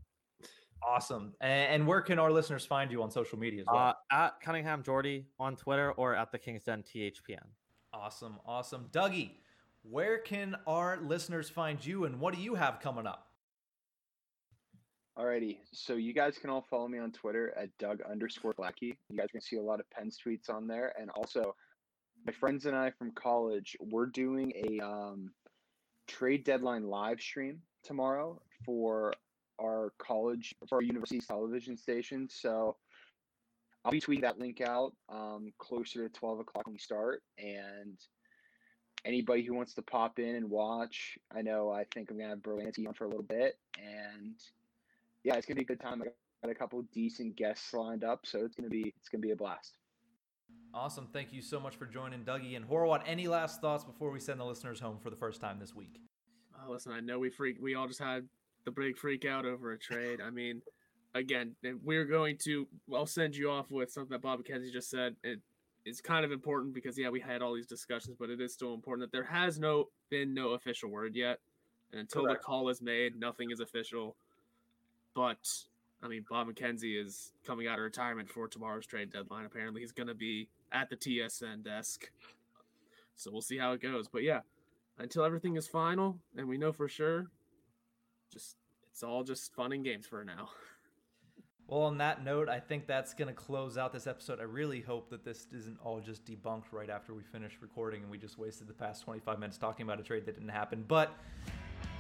[0.85, 1.33] Awesome.
[1.41, 3.97] And, and where can our listeners find you on social media as well?
[4.11, 7.47] Uh, at Cunningham Jordy on Twitter or at the King's Den THPN.
[7.93, 8.39] Awesome.
[8.47, 8.89] Awesome.
[8.93, 9.33] Dougie,
[9.83, 13.29] where can our listeners find you and what do you have coming up?
[15.19, 18.97] Alrighty, so you guys can all follow me on Twitter at Doug underscore Blackie.
[19.11, 21.55] You guys can see a lot of Pens tweets on there, and also
[22.25, 25.31] my friends and I from college, we're doing a um,
[26.09, 29.13] trade deadline live stream tomorrow for
[29.61, 32.27] our college for our university's television station.
[32.31, 32.77] So
[33.85, 37.99] I'll be tweeting that link out um, closer to twelve o'clock when we start, and
[39.05, 42.39] anybody who wants to pop in and watch, I know I think I'm gonna have
[42.39, 44.35] Berlansky on for a little bit, and
[45.25, 46.03] yeah, it's gonna be a good time.
[46.03, 49.33] I got a couple decent guests lined up, so it's gonna be it's gonna be
[49.33, 49.79] a blast.
[50.75, 51.09] Awesome.
[51.13, 53.03] Thank you so much for joining Dougie and Horwat.
[53.05, 56.01] Any last thoughts before we send the listeners home for the first time this week?
[56.57, 57.59] Oh, listen, I know we freak.
[57.61, 58.27] We all just had
[58.65, 60.21] the big freak out over a trade.
[60.21, 60.63] I mean,
[61.15, 62.67] again, and we're going to.
[62.95, 65.17] I'll send you off with something that Bob McKenzie just said.
[65.23, 65.41] It
[65.85, 68.75] is kind of important because yeah, we had all these discussions, but it is still
[68.75, 71.39] important that there has no been no official word yet,
[71.93, 72.41] and until Correct.
[72.41, 74.17] the call is made, nothing is official.
[75.15, 75.49] But
[76.03, 79.45] I mean, Bob McKenzie is coming out of retirement for tomorrow's trade deadline.
[79.45, 82.11] Apparently, he's going to be at the TSN desk.
[83.15, 84.09] So we'll see how it goes.
[84.09, 84.41] But yeah,
[84.99, 87.27] until everything is final and we know for sure,
[88.33, 88.57] just
[88.91, 90.49] it's all just fun and games for now.
[91.73, 94.41] Well, on that note, I think that's going to close out this episode.
[94.41, 98.11] I really hope that this isn't all just debunked right after we finish recording and
[98.11, 100.85] we just wasted the past 25 minutes talking about a trade that didn't happen.
[100.87, 101.17] But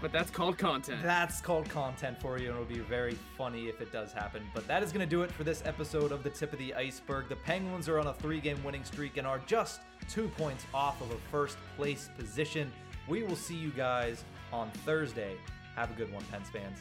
[0.02, 1.02] But that's called content.
[1.02, 4.42] That's called content for you, and it'll be very funny if it does happen.
[4.54, 6.74] But that is going to do it for this episode of the Tip of the
[6.74, 7.30] Iceberg.
[7.30, 11.00] The Penguins are on a three game winning streak and are just two points off
[11.00, 12.70] of a first place position.
[13.08, 14.22] We will see you guys
[14.52, 15.38] on Thursday.
[15.76, 16.80] Have a good one, Pens fans.